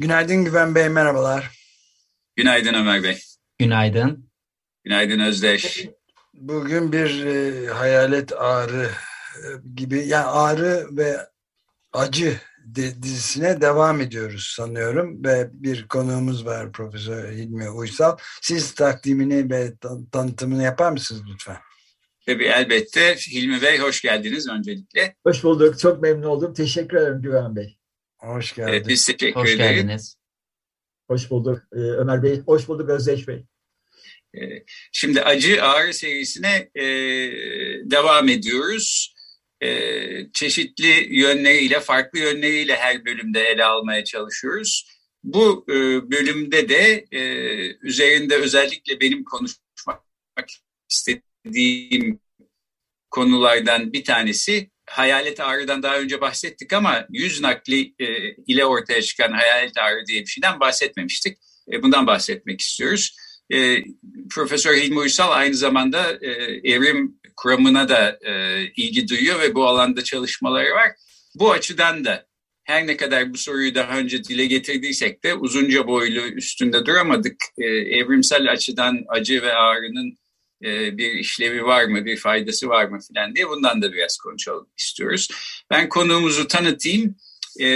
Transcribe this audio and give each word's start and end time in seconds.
Günaydın 0.00 0.44
Güven 0.44 0.74
Bey, 0.74 0.88
merhabalar. 0.88 1.50
Günaydın 2.36 2.74
Ömer 2.74 3.02
Bey. 3.02 3.18
Günaydın. 3.58 4.30
Günaydın 4.84 5.20
Özdeş. 5.20 5.86
Bugün 6.34 6.92
bir 6.92 7.26
e, 7.26 7.66
hayalet 7.66 8.32
ağrı 8.32 8.90
e, 9.36 9.44
gibi, 9.74 9.98
yani 10.06 10.26
ağrı 10.26 10.86
ve 10.90 11.16
acı 11.92 12.40
dizisine 12.74 13.60
devam 13.60 14.00
ediyoruz 14.00 14.52
sanıyorum 14.56 15.24
ve 15.24 15.48
bir 15.52 15.88
konuğumuz 15.88 16.46
var 16.46 16.72
Profesör 16.72 17.32
Hilmi 17.32 17.70
Uysal. 17.70 18.16
Siz 18.42 18.74
takdimini 18.74 19.50
ve 19.50 19.72
tanıtımını 20.12 20.62
yapar 20.62 20.92
mısınız 20.92 21.22
lütfen? 21.32 21.56
Tabii 22.26 22.44
elbette. 22.44 23.14
Hilmi 23.14 23.62
Bey 23.62 23.78
hoş 23.78 24.02
geldiniz 24.02 24.48
öncelikle. 24.48 25.16
Hoş 25.26 25.44
bulduk. 25.44 25.78
Çok 25.78 26.02
memnun 26.02 26.28
oldum. 26.28 26.54
Teşekkür 26.54 26.96
ederim 26.96 27.22
Güven 27.22 27.56
Bey. 27.56 27.79
Hoş 28.20 28.54
geldiniz. 28.54 28.76
Evet, 28.76 28.88
biz 28.88 29.06
teşekkür 29.06 29.40
hoş 29.40 29.50
ederiz. 29.50 29.76
Geldiniz. 29.76 30.16
Hoş 31.08 31.30
bulduk 31.30 31.62
ee, 31.72 31.78
Ömer 31.78 32.22
Bey. 32.22 32.40
Hoş 32.40 32.68
bulduk 32.68 32.88
Özdeş 32.90 33.28
Bey. 33.28 33.44
Ee, 34.34 34.64
şimdi 34.92 35.22
acı 35.22 35.64
ağrı 35.64 35.94
serisine 35.94 36.70
e, 36.74 36.84
devam 37.90 38.28
ediyoruz. 38.28 39.14
E, 39.60 40.32
çeşitli 40.32 41.18
yönleriyle, 41.18 41.80
farklı 41.80 42.18
yönleriyle 42.18 42.76
her 42.76 43.04
bölümde 43.04 43.40
ele 43.40 43.64
almaya 43.64 44.04
çalışıyoruz. 44.04 44.90
Bu 45.24 45.64
e, 45.68 45.74
bölümde 46.10 46.68
de 46.68 47.06
e, 47.12 47.20
üzerinde 47.82 48.36
özellikle 48.36 49.00
benim 49.00 49.24
konuşmak 49.24 50.02
istediğim 50.88 51.30
istediğim 51.44 52.20
konulardan 53.10 53.92
bir 53.92 54.04
tanesi 54.04 54.70
hayalet 54.90 55.40
ağrıdan 55.40 55.82
daha 55.82 55.98
önce 55.98 56.20
bahsettik 56.20 56.72
ama 56.72 57.06
yüz 57.10 57.40
nakli 57.40 57.94
e, 57.98 58.34
ile 58.46 58.64
ortaya 58.64 59.02
çıkan 59.02 59.32
hayalet 59.32 59.78
ağrı 59.78 60.06
diye 60.06 60.20
bir 60.20 60.26
şeyden 60.26 60.60
bahsetmemiştik. 60.60 61.38
E, 61.72 61.82
bundan 61.82 62.06
bahsetmek 62.06 62.60
istiyoruz. 62.60 63.16
E, 63.52 63.78
Profesör 64.30 64.76
Hilmi 64.76 64.98
Uysal 64.98 65.32
aynı 65.32 65.54
zamanda 65.54 66.18
e, 66.20 66.30
evrim 66.72 67.20
kuramına 67.36 67.88
da 67.88 68.18
e, 68.22 68.64
ilgi 68.76 69.08
duyuyor 69.08 69.40
ve 69.40 69.54
bu 69.54 69.66
alanda 69.66 70.04
çalışmaları 70.04 70.74
var. 70.74 70.90
Bu 71.34 71.52
açıdan 71.52 72.04
da 72.04 72.26
her 72.64 72.86
ne 72.86 72.96
kadar 72.96 73.32
bu 73.32 73.38
soruyu 73.38 73.74
daha 73.74 73.98
önce 73.98 74.24
dile 74.24 74.46
getirdiysek 74.46 75.24
de 75.24 75.34
uzunca 75.34 75.86
boylu 75.86 76.20
üstünde 76.20 76.86
duramadık. 76.86 77.36
E, 77.58 77.66
evrimsel 77.66 78.52
açıdan 78.52 79.04
acı 79.08 79.42
ve 79.42 79.52
ağrının 79.52 80.18
e, 80.64 80.98
bir 80.98 81.12
işlevi 81.12 81.64
var 81.64 81.84
mı, 81.84 82.04
bir 82.04 82.16
faydası 82.16 82.68
var 82.68 82.84
mı 82.84 82.98
filan 83.08 83.34
diye 83.34 83.48
bundan 83.48 83.82
da 83.82 83.92
biraz 83.92 84.16
konuşalım 84.16 84.68
istiyoruz. 84.78 85.28
Ben 85.70 85.88
konuğumuzu 85.88 86.48
tanıtayım. 86.48 87.16
E, 87.58 87.66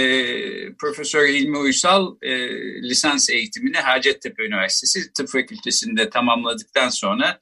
Profesör 0.73 1.27
İlmi 1.27 1.57
Uysal 1.57 2.15
e, 2.21 2.49
lisans 2.81 3.29
eğitimini 3.29 3.77
Hacettepe 3.77 4.43
Üniversitesi 4.43 5.13
Tıp 5.13 5.29
Fakültesi'nde 5.29 6.09
tamamladıktan 6.09 6.89
sonra 6.89 7.39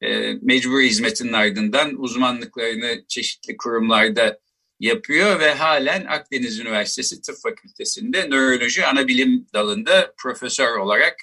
e, 0.00 0.32
mecburi 0.42 0.86
hizmetin 0.86 1.32
ardından 1.32 2.02
uzmanlıklarını 2.02 3.04
çeşitli 3.08 3.56
kurumlarda 3.56 4.38
yapıyor 4.80 5.40
ve 5.40 5.54
halen 5.54 6.04
Akdeniz 6.04 6.60
Üniversitesi 6.60 7.22
Tıp 7.22 7.36
Fakültesi'nde 7.42 8.30
nöroloji 8.30 8.86
ana 8.86 9.08
bilim 9.08 9.46
dalında 9.54 10.14
profesör 10.16 10.76
olarak 10.76 11.16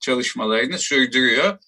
çalışmalarını 0.00 0.78
sürdürüyor. 0.78 1.58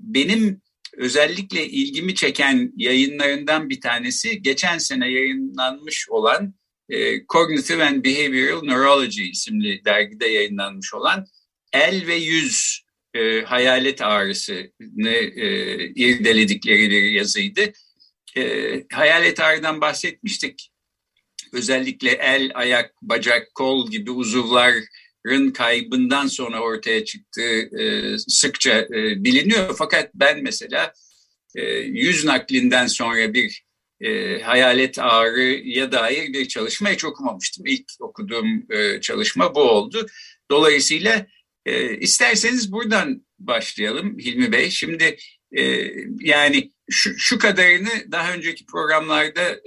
Benim 0.00 0.62
özellikle 0.96 1.66
ilgimi 1.66 2.14
çeken 2.14 2.72
yayınlarından 2.76 3.70
bir 3.70 3.80
tanesi 3.80 4.42
geçen 4.42 4.78
sene 4.78 5.10
yayınlanmış 5.10 6.08
olan 6.08 6.54
e, 6.88 7.26
Cognitive 7.26 7.84
and 7.84 8.04
Behavioral 8.04 8.62
Neurology 8.62 9.30
isimli 9.30 9.84
dergide 9.84 10.26
yayınlanmış 10.26 10.94
olan 10.94 11.26
el 11.72 12.06
ve 12.06 12.14
yüz 12.14 12.82
e, 13.14 13.42
hayalet 13.42 14.02
ağrısını 14.02 15.10
e, 15.36 15.76
irdeledikleri 15.94 16.90
bir 16.90 17.02
yazıydı. 17.02 17.72
E, 18.36 18.42
hayalet 18.92 19.40
ağrıdan 19.40 19.80
bahsetmiştik. 19.80 20.70
Özellikle 21.52 22.10
el, 22.10 22.50
ayak, 22.54 22.94
bacak, 23.02 23.54
kol 23.54 23.90
gibi 23.90 24.10
uzuvların 25.26 25.50
kaybından 25.50 26.26
sonra 26.26 26.60
ortaya 26.60 27.04
çıktığı 27.04 27.80
e, 27.80 28.18
sıkça 28.18 28.78
e, 28.78 29.24
biliniyor. 29.24 29.74
Fakat 29.78 30.10
ben 30.14 30.42
mesela 30.42 30.92
e, 31.54 31.62
yüz 31.78 32.24
naklinden 32.24 32.86
sonra 32.86 33.34
bir 33.34 33.66
e, 34.00 34.40
hayalet 34.40 34.98
ağrıya 34.98 35.92
dair 35.92 36.32
bir 36.32 36.48
çalışma 36.48 36.90
hiç 36.90 37.04
okumamıştım. 37.04 37.66
İlk 37.66 37.84
okuduğum 38.00 38.66
çalışma 39.00 39.54
bu 39.54 39.60
oldu. 39.60 40.06
Dolayısıyla 40.50 41.26
isterseniz 42.00 42.72
buradan 42.72 43.26
başlayalım 43.38 44.18
Hilmi 44.18 44.52
Bey. 44.52 44.70
Şimdi 44.70 45.16
yani 46.20 46.72
şu, 46.90 47.18
şu 47.18 47.38
kadarını 47.38 48.12
daha 48.12 48.32
önceki 48.32 48.66
programlarda 48.66 49.60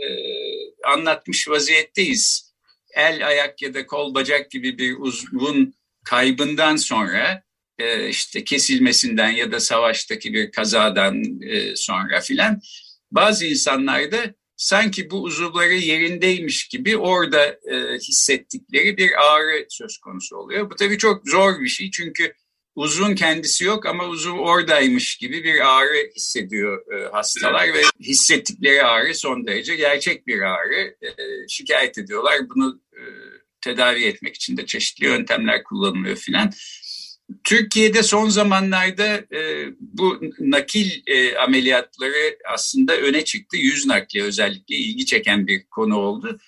anlatmış 0.84 1.50
vaziyetteyiz. 1.50 2.49
El, 2.96 3.28
ayak 3.28 3.62
ya 3.62 3.74
da 3.74 3.88
kol, 3.88 4.14
bacak 4.14 4.52
gibi 4.52 4.78
bir 4.78 4.96
uzvun 5.00 5.74
kaybından 6.04 6.76
sonra 6.76 7.44
e, 7.78 8.10
işte 8.10 8.44
kesilmesinden 8.44 9.30
ya 9.30 9.52
da 9.52 9.60
savaştaki 9.60 10.34
bir 10.34 10.52
kazadan 10.52 11.42
e, 11.42 11.76
sonra 11.76 12.22
filan 12.22 12.62
bazı 13.12 13.46
insanlarda 13.46 14.34
sanki 14.56 15.12
bu 15.12 15.24
uzuvları 15.24 15.74
yerindeymiş 15.74 16.68
gibi 16.68 16.98
orada 16.98 17.46
e, 17.46 17.98
hissettikleri 17.98 18.98
bir 18.98 19.12
ağrı 19.26 19.66
söz 19.70 19.98
konusu 19.98 20.36
oluyor. 20.36 20.72
Bu 20.72 20.76
tabii 20.76 20.98
çok 20.98 21.30
zor 21.30 21.60
bir 21.60 21.70
şey 21.70 21.92
çünkü 21.92 22.34
uzun 22.80 23.16
kendisi 23.16 23.66
yok 23.66 23.86
ama 23.86 24.08
uzuv 24.08 24.38
oradaymış 24.38 25.18
gibi 25.18 25.44
bir 25.44 25.78
ağrı 25.78 26.12
hissediyor 26.16 26.84
hastalar 27.12 27.74
ve 27.74 27.82
hissettikleri 28.00 28.84
ağrı 28.84 29.16
son 29.16 29.48
derece 29.48 29.76
gerçek 29.76 30.28
bir 30.28 30.42
ağrı. 30.42 30.96
şikayet 31.50 31.98
ediyorlar. 31.98 32.50
Bunu 32.50 32.82
tedavi 33.62 34.06
etmek 34.06 34.36
için 34.36 34.58
de 34.58 34.66
çeşitli 34.66 35.06
yöntemler 35.06 35.64
kullanılıyor 35.64 36.16
filan. 36.16 36.52
Türkiye'de 37.44 38.04
son 38.04 38.30
zamanlarda 38.30 39.18
e, 39.36 39.68
bu 39.80 40.22
nakil 40.40 40.92
e, 41.08 41.38
ameliyatları 41.38 42.38
aslında 42.54 42.98
öne 42.98 43.24
çıktı. 43.24 43.58
Yüz 43.58 43.88
nakli 43.88 44.24
özellikle 44.24 44.76
ilgi 44.76 45.06
çeken 45.06 45.48
bir 45.48 45.66
konu 45.66 45.96
oldu. 45.98 46.40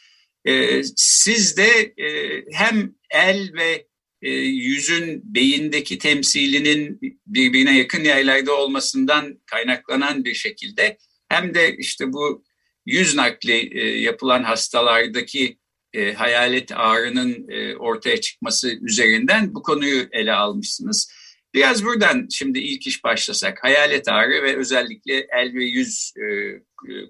E, 0.45 0.83
siz 0.95 1.57
de 1.57 1.93
e, 1.97 2.43
hem 2.51 2.93
el 3.09 3.53
ve 3.53 3.87
e, 4.21 4.29
yüzün 4.31 5.21
beyindeki 5.23 5.97
temsilinin 5.97 6.99
birbirine 7.27 7.77
yakın 7.77 8.03
yaylarda 8.03 8.53
olmasından 8.53 9.39
kaynaklanan 9.45 10.25
bir 10.25 10.33
şekilde 10.33 10.97
hem 11.29 11.53
de 11.53 11.75
işte 11.77 12.13
bu 12.13 12.43
yüz 12.85 13.15
nakli 13.15 13.79
e, 13.79 13.99
yapılan 13.99 14.43
hastalardaki 14.43 15.57
e, 15.93 16.13
hayalet 16.13 16.71
ağrının 16.71 17.49
e, 17.49 17.75
ortaya 17.75 18.21
çıkması 18.21 18.71
üzerinden 18.81 19.55
bu 19.55 19.61
konuyu 19.63 20.07
ele 20.11 20.33
almışsınız. 20.33 21.11
Biraz 21.53 21.85
buradan 21.85 22.27
şimdi 22.31 22.59
ilk 22.59 22.87
iş 22.87 23.03
başlasak 23.03 23.63
hayalet 23.63 24.07
ağrı 24.07 24.43
ve 24.43 24.57
özellikle 24.57 25.27
el 25.37 25.53
ve 25.53 25.65
yüz 25.65 26.13
e, 26.17 26.25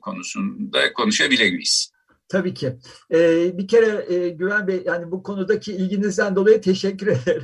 konusunda 0.02 0.94
konuşabilir 0.94 1.52
miyiz? 1.52 1.91
Tabii 2.32 2.54
ki. 2.54 2.78
Ee, 3.12 3.58
bir 3.58 3.68
kere 3.68 4.14
e, 4.14 4.30
Güven 4.30 4.68
Bey 4.68 4.84
yani 4.86 5.12
bu 5.12 5.24
konudaki 5.24 5.74
ilginizden 5.74 6.36
dolayı 6.36 6.62
teşekkür 6.62 7.08
ederim. 7.08 7.44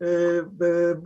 Ee, 0.00 0.06
e, 0.66 0.96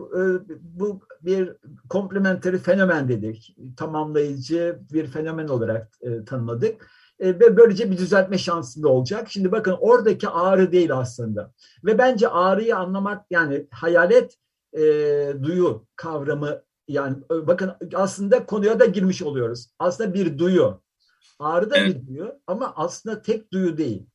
bu 0.61 1.01
bir 1.23 1.53
komplementeri 1.89 2.59
fenomen 2.59 3.09
dedik. 3.09 3.57
Tamamlayıcı 3.77 4.79
bir 4.93 5.07
fenomen 5.07 5.49
olarak 5.49 5.93
e, 6.03 6.25
tanımladık 6.25 6.91
e, 7.21 7.29
ve 7.29 7.57
böylece 7.57 7.91
bir 7.91 7.99
düzeltme 7.99 8.39
şansı 8.39 8.83
da 8.83 8.89
olacak. 8.89 9.27
Şimdi 9.31 9.53
bakın 9.53 9.77
oradaki 9.81 10.29
ağrı 10.29 10.73
değil 10.73 10.97
aslında. 10.97 11.53
Ve 11.85 11.99
bence 11.99 12.29
ağrıyı 12.29 12.77
anlamak 12.77 13.27
yani 13.31 13.67
hayalet 13.71 14.37
e, 14.73 14.83
duyu 15.43 15.87
kavramı 15.97 16.63
yani 16.89 17.17
e, 17.33 17.47
bakın 17.47 17.73
aslında 17.95 18.47
konuya 18.47 18.81
da 18.81 18.85
girmiş 18.85 19.23
oluyoruz. 19.23 19.71
Aslında 19.79 20.15
bir 20.15 20.39
duyu. 20.39 20.83
Ağrı 21.39 21.71
da 21.71 21.75
bir 21.75 22.07
duyu 22.07 22.41
ama 22.47 22.73
aslında 22.77 23.23
tek 23.23 23.53
duyu 23.53 23.77
değil. 23.77 24.07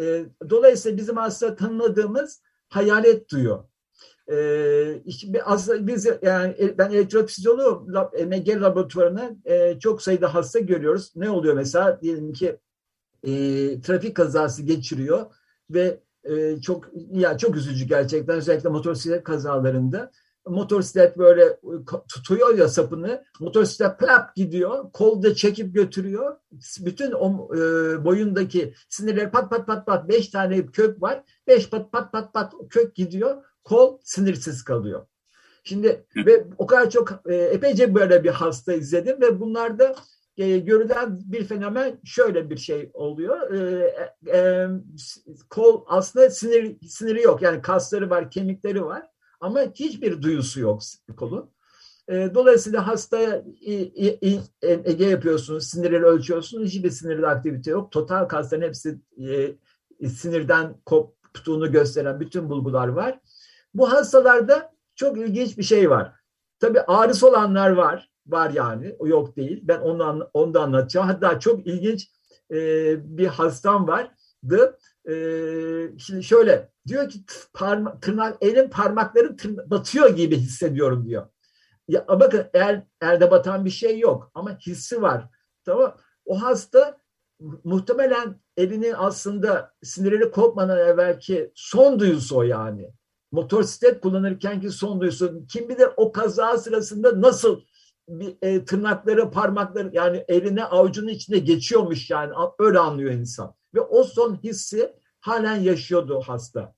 E, 0.00 0.26
dolayısıyla 0.50 0.98
bizim 0.98 1.18
aslında 1.18 1.56
tanımladığımız 1.56 2.42
hayalet 2.68 3.30
duyuyor. 3.30 3.64
Ee, 4.30 5.02
aslında 5.44 5.86
biz 5.86 6.08
yani 6.22 6.54
e, 6.58 6.78
ben 6.78 6.90
elektrofizyoloğum 6.90 7.90
MG 8.26 8.48
laboratuvarına 8.48 9.30
e, 9.44 9.78
çok 9.78 10.02
sayıda 10.02 10.34
hasta 10.34 10.58
görüyoruz. 10.58 11.12
Ne 11.16 11.30
oluyor 11.30 11.54
mesela 11.54 12.00
diyelim 12.02 12.32
ki 12.32 12.58
e, 13.22 13.30
trafik 13.80 14.16
kazası 14.16 14.62
geçiriyor 14.62 15.26
ve 15.70 16.00
e, 16.24 16.60
çok 16.60 16.90
ya 17.10 17.38
çok 17.38 17.56
üzücü 17.56 17.84
gerçekten 17.84 18.36
özellikle 18.36 18.68
motosiklet 18.68 19.24
kazalarında 19.24 20.10
motosiklet 20.46 21.18
böyle 21.18 21.44
e, 21.44 21.74
tutuyor 22.08 22.58
ya 22.58 22.68
sapını 22.68 23.24
motosiklet 23.40 23.98
plap 23.98 24.36
gidiyor 24.36 24.92
kolda 24.92 25.34
çekip 25.34 25.74
götürüyor 25.74 26.36
bütün 26.80 27.12
o 27.12 27.56
e, 27.56 27.58
boyundaki 28.04 28.74
sinirler 28.88 29.32
pat 29.32 29.50
pat 29.50 29.66
pat 29.66 29.86
pat 29.86 30.08
beş 30.08 30.28
tane 30.28 30.66
kök 30.66 31.02
var 31.02 31.22
beş 31.46 31.70
pat 31.70 31.92
pat 31.92 32.12
pat 32.12 32.34
pat 32.34 32.52
kök 32.70 32.94
gidiyor 32.94 33.42
kol 33.64 33.98
sinirsiz 34.02 34.64
kalıyor. 34.64 35.06
Şimdi 35.64 36.06
ve 36.16 36.44
o 36.58 36.66
kadar 36.66 36.90
çok 36.90 37.22
e, 37.26 37.34
epeyce 37.34 37.94
böyle 37.94 38.24
bir 38.24 38.30
hasta 38.30 38.72
izledim 38.72 39.20
ve 39.20 39.40
bunlarda 39.40 39.94
e, 40.36 40.58
görülen 40.58 41.20
bir 41.24 41.44
fenomen 41.44 42.00
şöyle 42.04 42.50
bir 42.50 42.56
şey 42.56 42.90
oluyor. 42.94 43.50
E, 43.52 43.92
e, 44.32 44.68
kol 45.50 45.84
aslında 45.86 46.30
sinir 46.30 46.76
siniri 46.88 47.22
yok. 47.22 47.42
Yani 47.42 47.62
kasları 47.62 48.10
var, 48.10 48.30
kemikleri 48.30 48.84
var 48.84 49.02
ama 49.42 49.60
hiçbir 49.74 50.22
duyusu 50.22 50.60
yok 50.60 50.82
kolun. 51.16 51.50
E, 52.08 52.30
dolayısıyla 52.34 52.86
hastaya 52.86 53.44
EG 54.62 55.00
yapıyorsunuz, 55.00 55.66
sinirleri 55.66 56.04
ölçüyorsunuz. 56.04 56.68
Hiçbir 56.68 56.90
sinirde 56.90 57.26
aktivite 57.26 57.70
yok. 57.70 57.92
Total 57.92 58.24
kasların 58.24 58.62
hepsi 58.62 58.98
e, 60.00 60.08
sinirden 60.08 60.76
koptuğunu 60.86 61.72
gösteren 61.72 62.20
bütün 62.20 62.50
bulgular 62.50 62.88
var. 62.88 63.20
Bu 63.74 63.92
hastalarda 63.92 64.72
çok 64.94 65.18
ilginç 65.18 65.58
bir 65.58 65.62
şey 65.62 65.90
var. 65.90 66.12
Tabii 66.60 66.80
ağrısı 66.80 67.28
olanlar 67.28 67.70
var. 67.70 68.10
Var 68.26 68.50
yani. 68.50 68.96
O 68.98 69.06
yok 69.06 69.36
değil. 69.36 69.60
Ben 69.62 69.80
onu, 69.80 70.30
onu 70.34 70.54
da 70.54 70.62
anlatacağım. 70.62 71.06
Hatta 71.06 71.40
çok 71.40 71.66
ilginç 71.66 72.10
e, 72.50 72.56
bir 73.18 73.26
hastam 73.26 73.88
vardı. 73.88 74.78
E, 75.08 75.14
şimdi 75.98 76.24
şöyle 76.24 76.70
diyor 76.86 77.08
ki 77.08 77.18
parma, 77.54 78.00
tırnak, 78.00 78.36
elin 78.40 78.70
parmakları 78.70 79.36
tırna, 79.36 79.70
batıyor 79.70 80.16
gibi 80.16 80.36
hissediyorum 80.36 81.08
diyor. 81.08 81.28
Ya, 81.88 82.06
bakın 82.08 82.46
el, 82.54 82.86
elde 83.02 83.30
batan 83.30 83.64
bir 83.64 83.70
şey 83.70 83.98
yok 83.98 84.30
ama 84.34 84.58
hissi 84.58 85.02
var. 85.02 85.28
Tamam 85.64 85.96
O 86.24 86.42
hasta 86.42 86.98
muhtemelen 87.64 88.40
elini 88.56 88.96
aslında 88.96 89.74
sinirleri 89.82 90.30
kopmadan 90.30 90.78
evvelki 90.78 91.52
son 91.54 92.00
duyusu 92.00 92.36
o 92.36 92.42
yani 92.42 92.90
motosiklet 93.32 94.00
kullanırken 94.00 94.60
ki 94.60 94.70
son 94.70 95.00
duyusu 95.00 95.46
kim 95.46 95.68
bilir 95.68 95.88
o 95.96 96.12
kaza 96.12 96.58
sırasında 96.58 97.20
nasıl 97.20 97.60
bir, 98.08 98.36
e, 98.42 98.64
tırnakları 98.64 99.30
parmakları 99.30 99.90
yani 99.92 100.24
eline 100.28 100.64
avucunun 100.64 101.08
içinde 101.08 101.38
geçiyormuş 101.38 102.10
yani 102.10 102.32
öyle 102.58 102.78
anlıyor 102.78 103.12
insan 103.12 103.54
ve 103.74 103.80
o 103.80 104.04
son 104.04 104.36
hissi 104.42 104.96
halen 105.20 105.56
yaşıyordu 105.56 106.20
hasta. 106.26 106.74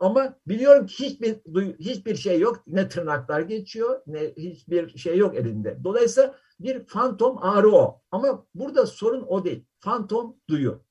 Ama 0.00 0.38
biliyorum 0.46 0.86
ki 0.86 1.04
hiçbir 1.04 1.36
hiçbir 1.78 2.16
şey 2.16 2.40
yok. 2.40 2.62
Ne 2.66 2.88
tırnaklar 2.88 3.40
geçiyor 3.40 4.00
ne 4.06 4.20
hiçbir 4.36 4.98
şey 4.98 5.18
yok 5.18 5.36
elinde. 5.36 5.78
Dolayısıyla 5.84 6.34
bir 6.60 6.86
fantom 6.86 7.38
ağrı 7.42 7.72
o. 7.72 8.02
Ama 8.10 8.46
burada 8.54 8.86
sorun 8.86 9.24
o 9.28 9.44
değil. 9.44 9.64
Fantom 9.78 10.36
duyu. 10.48 10.84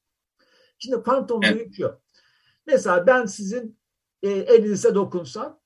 Şimdi 0.80 1.04
fantom 1.04 1.44
evet. 1.44 1.56
duyu 1.56 1.74
şu. 1.74 2.00
Mesela 2.68 3.08
ben 3.08 3.26
sizin 3.26 3.80
e, 4.24 4.30
elinize 4.30 4.96
dokunsam 4.96 5.60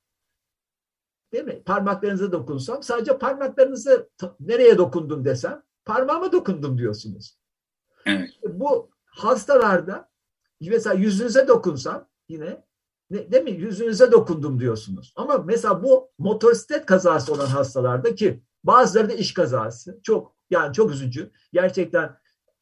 değil 1.33 1.43
mi? 1.43 1.63
Parmaklarınıza 1.63 2.31
dokunsam 2.31 2.83
sadece 2.83 3.17
parmaklarınızı 3.17 4.09
nereye 4.39 4.77
dokundun 4.77 5.25
desem 5.25 5.63
parmağıma 5.85 6.31
dokundum 6.31 6.77
diyorsunuz. 6.77 7.37
Evet. 8.05 8.29
Bu 8.43 8.91
hastalarda 9.11 10.09
mesela 10.61 10.95
yüzünüze 10.95 11.47
dokunsam 11.47 12.07
yine 12.29 12.63
ne, 13.09 13.31
değil 13.31 13.43
mi? 13.43 13.51
Yüzünüze 13.51 14.11
dokundum 14.11 14.59
diyorsunuz. 14.59 15.13
Ama 15.15 15.37
mesela 15.37 15.83
bu 15.83 16.11
motosiklet 16.17 16.85
kazası 16.85 17.33
olan 17.33 17.45
hastalarda 17.45 18.15
ki 18.15 18.43
bazıları 18.63 19.09
da 19.09 19.13
iş 19.13 19.33
kazası 19.33 19.99
çok 20.03 20.35
yani 20.49 20.73
çok 20.73 20.91
üzücü. 20.91 21.31
Gerçekten 21.53 22.17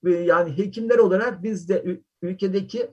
e, 0.05 0.09
yani 0.09 0.57
hekimler 0.57 0.97
olarak 0.97 1.43
biz 1.43 1.69
de 1.69 2.01
ülkedeki 2.21 2.91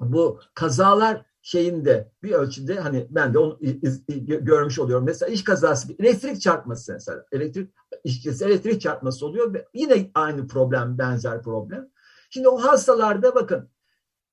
bu 0.00 0.40
kazalar 0.54 1.22
şeyinde 1.42 2.12
bir 2.22 2.32
ölçüde 2.32 2.80
hani 2.80 3.06
ben 3.10 3.34
de 3.34 3.38
onu 3.38 3.58
iz, 3.60 4.06
görmüş 4.26 4.78
oluyorum. 4.78 5.04
Mesela 5.04 5.32
iş 5.32 5.44
kazası, 5.44 5.88
elektrik 5.98 6.40
çarpması 6.40 6.92
mesela. 6.92 7.24
Elektrik 7.32 7.70
işçisi 8.04 8.44
elektrik 8.44 8.80
çarpması 8.80 9.26
oluyor 9.26 9.54
ve 9.54 9.66
yine 9.74 10.10
aynı 10.14 10.46
problem, 10.46 10.98
benzer 10.98 11.42
problem. 11.42 11.88
Şimdi 12.30 12.48
o 12.48 12.58
hastalarda 12.58 13.34
bakın 13.34 13.68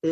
e, 0.04 0.10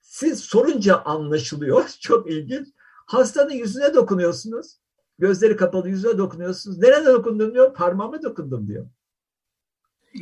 siz 0.00 0.40
sorunca 0.40 0.96
anlaşılıyor. 0.96 1.88
Çok 2.00 2.30
ilginç. 2.30 2.68
Hastanın 3.06 3.52
yüzüne 3.52 3.94
dokunuyorsunuz. 3.94 4.78
Gözleri 5.18 5.56
kapalı 5.56 5.88
yüzüne 5.88 6.18
dokunuyorsunuz. 6.18 6.78
Nerede 6.78 7.06
dokundum 7.06 7.54
diyor. 7.54 7.74
Parmağıma 7.74 8.22
dokundum 8.22 8.68
diyor. 8.68 8.86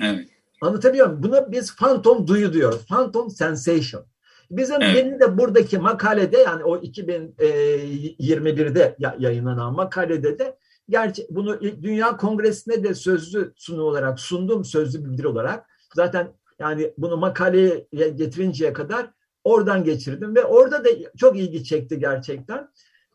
Evet. 0.02 0.28
Anlatabiliyor 0.60 1.06
muyum? 1.06 1.22
Buna 1.22 1.52
biz 1.52 1.76
phantom 1.76 2.26
duyu 2.26 2.52
diyoruz. 2.52 2.86
Phantom 2.86 3.30
sensation. 3.30 4.04
Bizim 4.50 4.82
evet. 4.82 4.96
benim 4.96 5.20
de 5.20 5.38
buradaki 5.38 5.78
makalede 5.78 6.38
yani 6.38 6.64
o 6.64 6.76
2021'de 6.76 8.96
yayınlanan 9.18 9.74
makalede 9.74 10.38
de 10.38 10.58
gerçi 10.88 11.26
bunu 11.30 11.60
Dünya 11.60 12.16
Kongresi'ne 12.16 12.84
de 12.84 12.94
sözlü 12.94 13.52
sunu 13.56 13.82
olarak 13.82 14.20
sundum 14.20 14.64
sözlü 14.64 15.04
bildiri 15.04 15.28
olarak. 15.28 15.66
Zaten 15.94 16.32
yani 16.58 16.94
bunu 16.98 17.16
makaleye 17.16 17.86
getirinceye 17.92 18.72
kadar 18.72 19.10
oradan 19.44 19.84
geçirdim 19.84 20.34
ve 20.34 20.44
orada 20.44 20.84
da 20.84 20.88
çok 21.16 21.38
ilgi 21.38 21.64
çekti 21.64 21.98
gerçekten. 21.98 22.68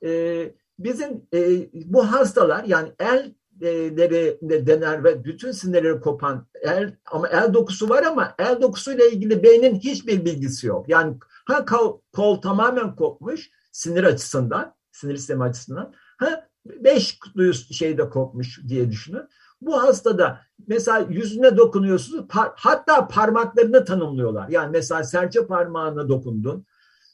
Ee, 0.03 0.53
bizim 0.80 1.27
e, 1.34 1.69
bu 1.74 2.12
hastalar 2.12 2.63
yani 2.63 2.93
el 3.00 3.34
de 3.62 4.67
dener 4.67 5.03
ve 5.03 5.24
bütün 5.24 5.51
sinirleri 5.51 6.00
kopan 6.00 6.48
el 6.62 6.96
ama 7.05 7.27
el 7.27 7.53
dokusu 7.53 7.89
var 7.89 8.03
ama 8.03 8.36
el 8.39 8.62
dokusuyla 8.62 9.05
ilgili 9.05 9.43
beynin 9.43 9.79
hiçbir 9.79 10.25
bilgisi 10.25 10.67
yok. 10.67 10.89
Yani 10.89 11.17
ha 11.46 11.65
kol, 11.65 12.00
kol 12.15 12.41
tamamen 12.41 12.96
kopmuş 12.96 13.50
sinir 13.72 14.03
açısından, 14.03 14.75
sinir 14.91 15.17
sistemi 15.17 15.43
açısından. 15.43 15.93
Ha 16.17 16.48
beş 16.65 17.19
duyu 17.36 17.53
şeyde 17.53 18.10
kopmuş 18.10 18.60
diye 18.67 18.91
düşünün. 18.91 19.24
Bu 19.62 19.82
hastada 19.82 20.42
mesela 20.68 21.08
yüzüne 21.10 21.58
dokunuyorsunuz 21.58 22.28
par, 22.30 22.51
hatta 22.56 23.08
parmaklarını 23.08 23.86
tanımlıyorlar. 23.86 24.50
Yani 24.50 24.72
mesela 24.72 25.04
serçe 25.04 25.48
parmağına 25.48 26.10
dokundun. 26.10 26.66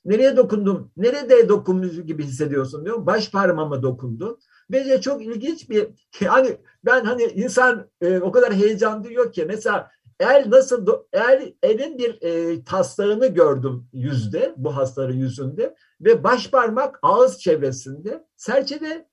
Nereye 0.06 0.38
dokundum? 0.38 0.92
Nerede 0.98 1.50
dokunmuş 1.50 2.06
gibi 2.06 2.24
hissediyorsun 2.24 2.86
diyor. 2.86 3.06
Baş 3.06 3.32
parmağıma 3.32 3.84
dokundun. 3.84 4.40
Bence 4.70 5.02
çok 5.02 5.26
ilginç 5.26 5.70
bir 5.70 5.88
yani 6.22 6.58
ben 6.86 7.06
hani 7.06 7.24
insan 7.24 7.90
e, 8.02 8.20
o 8.20 8.32
kadar 8.32 8.54
heyecan 8.54 9.04
duyuyor 9.04 9.34
ki 9.34 9.46
mesela 9.48 9.92
el 10.20 10.50
nasıl 10.50 10.88
el 11.14 11.54
elin 11.64 11.98
bir 11.98 12.22
e, 12.22 12.64
taslağını 12.64 13.28
gördüm 13.28 13.88
yüzde 13.94 14.54
bu 14.58 14.76
hastaların 14.76 15.16
yüzünde 15.16 15.76
ve 16.02 16.24
baş 16.24 16.52
parmak 16.52 17.00
ağız 17.02 17.40
çevresinde 17.40 18.26
serçe 18.36 18.82
de 18.82 19.10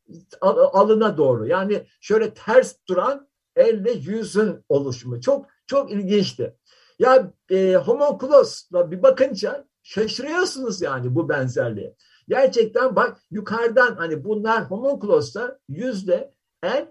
alına 0.73 1.17
doğru 1.17 1.47
yani 1.47 1.87
şöyle 2.01 2.35
ters 2.35 2.75
duran 2.89 3.29
elle 3.57 3.93
yüzün 3.93 4.65
oluşumu 4.69 5.21
çok 5.21 5.47
çok 5.67 5.93
ilginçti. 5.93 6.57
Ya 6.99 7.33
e, 7.51 7.75
homunculos'la 7.75 8.91
bir 8.91 9.03
bakınca 9.03 9.65
şaşırıyorsunuz 9.83 10.83
yani 10.83 11.15
bu 11.15 11.29
benzerliğe. 11.29 11.95
Gerçekten 12.29 12.97
bak 12.97 13.19
yukarıdan 13.31 13.95
hani 13.95 14.25
bunlar 14.25 14.71
homunculos'ta 14.71 15.59
yüzde 15.69 16.35
el 16.63 16.89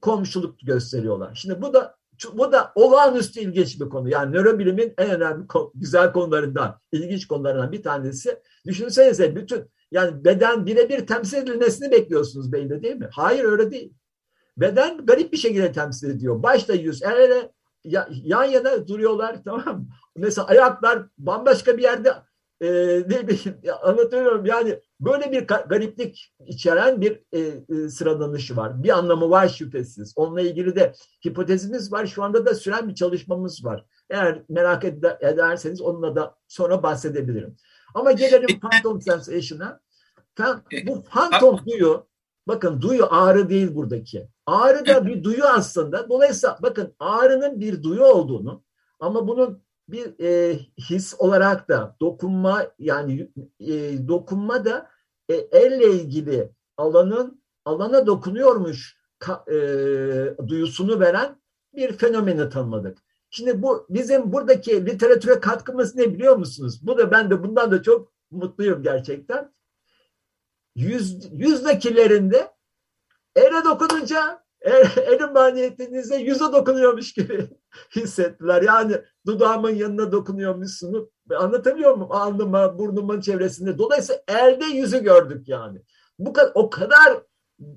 komşuluk 0.00 0.58
gösteriyorlar. 0.60 1.34
Şimdi 1.34 1.62
bu 1.62 1.74
da 1.74 1.95
bu 2.32 2.52
da 2.52 2.72
olağanüstü 2.74 3.40
ilginç 3.40 3.80
bir 3.80 3.88
konu. 3.88 4.08
Yani 4.08 4.32
nörobilimin 4.34 4.94
en 4.98 5.10
önemli 5.10 5.44
güzel 5.74 6.12
konularından, 6.12 6.80
ilginç 6.92 7.26
konularından 7.26 7.72
bir 7.72 7.82
tanesi. 7.82 8.42
Düşünsenize 8.66 9.36
bütün 9.36 9.70
yani 9.90 10.24
beden 10.24 10.66
birebir 10.66 11.06
temsil 11.06 11.36
edilmesini 11.36 11.90
bekliyorsunuz 11.90 12.52
beyinde 12.52 12.82
değil 12.82 12.96
mi? 12.96 13.08
Hayır 13.12 13.44
öyle 13.44 13.70
değil. 13.70 13.94
Beden 14.56 15.06
garip 15.06 15.32
bir 15.32 15.38
şekilde 15.38 15.72
temsil 15.72 16.10
ediyor. 16.10 16.42
Başta 16.42 16.74
yüz, 16.74 17.02
el 17.02 17.16
ele 17.16 17.52
yan 18.24 18.44
yana 18.44 18.88
duruyorlar 18.88 19.36
tamam 19.44 19.78
mı? 19.78 19.86
Mesela 20.16 20.46
ayaklar 20.46 21.06
bambaşka 21.18 21.78
bir 21.78 21.82
yerde 21.82 22.14
e, 22.60 22.68
ne 23.08 23.28
bileyim 23.28 23.60
anlatıyorum 23.82 24.46
yani 24.46 24.80
böyle 25.00 25.32
bir 25.32 25.46
gariplik 25.46 26.34
içeren 26.46 27.00
bir 27.00 27.22
e, 27.32 27.38
e, 27.38 27.88
sıralanışı 27.88 28.56
var. 28.56 28.82
Bir 28.82 28.98
anlamı 28.98 29.30
var 29.30 29.48
şüphesiz. 29.48 30.12
Onunla 30.16 30.40
ilgili 30.40 30.76
de 30.76 30.92
hipotezimiz 31.26 31.92
var. 31.92 32.06
Şu 32.06 32.22
anda 32.22 32.46
da 32.46 32.54
süren 32.54 32.88
bir 32.88 32.94
çalışmamız 32.94 33.64
var. 33.64 33.84
Eğer 34.10 34.42
merak 34.48 34.84
ederseniz 35.20 35.80
onunla 35.80 36.16
da 36.16 36.34
sonra 36.48 36.82
bahsedebilirim. 36.82 37.56
Ama 37.94 38.12
gelelim 38.12 38.60
Phantom 38.60 39.02
Sensation'a. 39.02 39.80
Bu 40.86 41.04
Phantom 41.04 41.60
duyu, 41.66 42.06
bakın 42.48 42.80
duyu 42.80 43.06
ağrı 43.10 43.48
değil 43.48 43.74
buradaki. 43.74 44.28
Ağrı 44.46 44.86
da 44.86 45.06
bir 45.06 45.24
duyu 45.24 45.44
aslında. 45.44 46.08
Dolayısıyla 46.08 46.58
bakın 46.62 46.94
ağrının 46.98 47.60
bir 47.60 47.82
duyu 47.82 48.04
olduğunu 48.04 48.62
ama 49.00 49.28
bunun 49.28 49.65
bir 49.88 50.20
e, 50.20 50.58
his 50.90 51.14
olarak 51.18 51.68
da 51.68 51.96
dokunma 52.00 52.66
yani 52.78 53.30
e, 53.60 54.08
dokunma 54.08 54.64
da 54.64 54.90
e, 55.28 55.34
elle 55.34 55.92
ilgili 55.92 56.52
alanın 56.76 57.42
alana 57.64 58.06
dokunuyormuş 58.06 58.96
ka, 59.18 59.44
e, 59.48 59.58
duyusunu 60.48 61.00
veren 61.00 61.40
bir 61.74 61.92
fenomeni 61.92 62.48
tanımladık. 62.48 62.98
Şimdi 63.30 63.62
bu 63.62 63.86
bizim 63.90 64.32
buradaki 64.32 64.86
literatüre 64.86 65.40
katkımız 65.40 65.94
ne 65.94 66.14
biliyor 66.14 66.36
musunuz? 66.36 66.86
Bu 66.86 66.98
da 66.98 67.10
ben 67.10 67.30
de 67.30 67.42
bundan 67.42 67.70
da 67.70 67.82
çok 67.82 68.12
mutluyum 68.30 68.82
gerçekten. 68.82 69.54
Yüz, 70.76 71.32
yüzdekilerinde 71.32 72.52
ele 73.36 73.64
dokununca 73.64 74.45
elin 75.06 75.32
maniyetinizde 75.32 76.16
yüze 76.16 76.44
dokunuyormuş 76.44 77.12
gibi 77.12 77.48
hissettiler. 77.96 78.62
Yani 78.62 78.96
dudağımın 79.26 79.74
yanına 79.74 80.12
dokunuyormuşsunuz. 80.12 81.08
Anlatabiliyor 81.38 81.94
muyum? 81.94 82.12
Alnıma, 82.12 82.78
burnumun 82.78 83.20
çevresinde. 83.20 83.78
Dolayısıyla 83.78 84.22
elde 84.28 84.64
yüzü 84.64 85.02
gördük 85.02 85.48
yani. 85.48 85.82
Bu 86.18 86.32
kadar, 86.32 86.52
o 86.54 86.70
kadar 86.70 87.22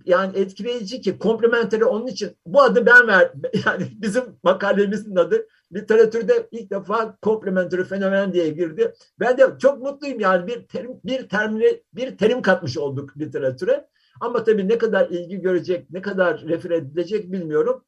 yani 0.05 0.37
etkileyici 0.37 1.01
ki 1.01 1.19
komplementeri 1.19 1.85
onun 1.85 2.07
için 2.07 2.37
bu 2.45 2.61
adı 2.61 2.85
ben 2.85 3.07
ver 3.07 3.31
yani 3.65 3.87
bizim 3.91 4.23
makalemizin 4.43 5.15
adı 5.15 5.47
literatürde 5.73 6.47
ilk 6.51 6.71
defa 6.71 7.17
komplementeri 7.21 7.83
fenomen 7.83 8.33
diye 8.33 8.49
girdi. 8.49 8.93
Ben 9.19 9.37
de 9.37 9.47
çok 9.59 9.81
mutluyum 9.81 10.19
yani 10.19 10.47
bir 10.47 10.67
terim 10.67 10.99
bir 11.05 11.29
terimle 11.29 11.83
bir 11.93 12.17
terim 12.17 12.41
katmış 12.41 12.77
olduk 12.77 13.17
literatüre. 13.17 13.87
Ama 14.19 14.43
tabii 14.43 14.67
ne 14.67 14.77
kadar 14.77 15.09
ilgi 15.09 15.41
görecek, 15.41 15.89
ne 15.89 16.01
kadar 16.01 16.41
refer 16.41 16.71
edilecek 16.71 17.31
bilmiyorum. 17.31 17.85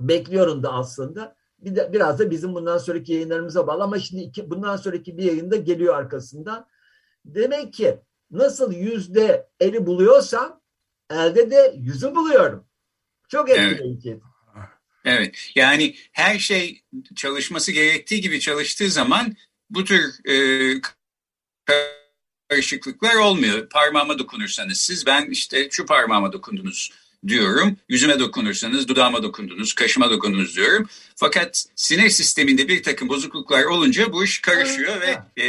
Bekliyorum 0.00 0.62
da 0.62 0.72
aslında. 0.72 1.36
Bir 1.58 1.76
de, 1.76 1.92
biraz 1.92 2.18
da 2.18 2.30
bizim 2.30 2.54
bundan 2.54 2.78
sonraki 2.78 3.12
yayınlarımıza 3.12 3.66
bağlı 3.66 3.82
ama 3.82 3.98
şimdi 3.98 4.22
iki, 4.22 4.50
bundan 4.50 4.76
sonraki 4.76 5.18
bir 5.18 5.22
yayında 5.22 5.56
geliyor 5.56 5.94
arkasından. 5.94 6.66
Demek 7.24 7.72
ki 7.72 8.00
nasıl 8.30 8.72
yüzde 8.72 9.48
eli 9.60 9.86
buluyorsam 9.86 10.60
elde 11.10 11.50
de 11.50 11.74
yüzü 11.76 12.14
buluyorum. 12.14 12.64
Çok 13.28 13.50
etkileyici. 13.50 14.10
Evet. 14.10 14.68
evet. 15.04 15.50
Yani 15.54 15.94
her 16.12 16.38
şey 16.38 16.82
çalışması 17.16 17.72
gerektiği 17.72 18.20
gibi 18.20 18.40
çalıştığı 18.40 18.90
zaman 18.90 19.36
bu 19.70 19.84
tür 19.84 20.28
e, 20.28 20.34
karışıklıklar 22.50 23.14
olmuyor. 23.14 23.68
Parmağıma 23.68 24.18
dokunursanız 24.18 24.78
siz 24.78 25.06
ben 25.06 25.26
işte 25.30 25.68
şu 25.70 25.86
parmağıma 25.86 26.32
dokundunuz 26.32 26.90
diyorum. 27.26 27.76
Yüzüme 27.88 28.18
dokunursanız 28.18 28.88
dudağıma 28.88 29.22
dokundunuz, 29.22 29.74
kaşıma 29.74 30.10
dokundunuz 30.10 30.56
diyorum. 30.56 30.88
Fakat 31.16 31.64
sinir 31.74 32.10
sisteminde 32.10 32.68
bir 32.68 32.82
takım 32.82 33.08
bozukluklar 33.08 33.64
olunca 33.64 34.12
bu 34.12 34.24
iş 34.24 34.40
karışıyor 34.40 35.00
ve 35.00 35.42
e, 35.42 35.46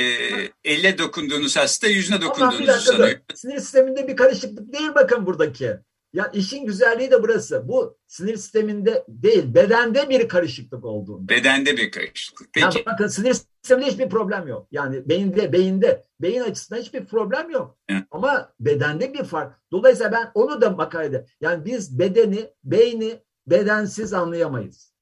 elle 0.63 0.97
dokunduğunuz 0.97 1.57
hasta 1.57 1.87
yüzüne 1.87 2.21
dokunduğunuzu 2.21 2.79
sanıyor. 2.79 3.19
Sinir 3.35 3.59
sisteminde 3.59 4.07
bir 4.07 4.15
karışıklık 4.15 4.73
değil 4.73 4.89
bakın 4.95 5.25
buradaki. 5.25 5.69
Ya 6.13 6.31
işin 6.33 6.65
güzelliği 6.65 7.11
de 7.11 7.23
burası. 7.23 7.67
Bu 7.67 7.97
sinir 8.07 8.35
sisteminde 8.35 9.05
değil, 9.07 9.53
bedende 9.53 10.09
bir 10.09 10.27
karışıklık 10.27 10.85
olduğunda. 10.85 11.29
Bedende 11.29 11.77
bir 11.77 11.91
karışıklık. 11.91 12.49
Peki. 12.53 12.65
Yani 12.77 12.85
bakın 12.85 13.07
sinir 13.07 13.33
sisteminde 13.33 13.85
hiçbir 13.85 14.09
problem 14.09 14.47
yok. 14.47 14.67
Yani 14.71 15.09
beyinde, 15.09 15.53
beyinde, 15.53 16.03
beyin 16.21 16.41
açısından 16.41 16.81
hiçbir 16.81 17.05
problem 17.05 17.49
yok. 17.49 17.77
Hı. 17.91 17.97
Ama 18.11 18.53
bedende 18.59 19.13
bir 19.13 19.23
fark. 19.23 19.61
Dolayısıyla 19.71 20.11
ben 20.11 20.31
onu 20.33 20.61
da 20.61 20.69
makalede, 20.69 21.25
yani 21.41 21.65
biz 21.65 21.99
bedeni, 21.99 22.49
beyni 22.63 23.19
bedensiz 23.47 24.13
anlayamayız. 24.13 24.93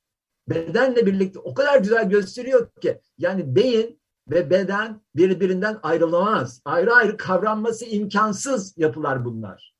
Bedenle 0.49 1.05
birlikte 1.05 1.39
o 1.39 1.53
kadar 1.53 1.79
güzel 1.79 2.09
gösteriyor 2.09 2.67
ki, 2.81 2.99
yani 3.17 3.55
beyin 3.55 4.01
ve 4.29 4.49
beden 4.49 5.01
birbirinden 5.15 5.79
ayrılamaz. 5.83 6.61
Ayrı 6.65 6.93
ayrı 6.93 7.17
kavranması 7.17 7.85
imkansız 7.85 8.77
yapılar 8.77 9.25
bunlar. 9.25 9.78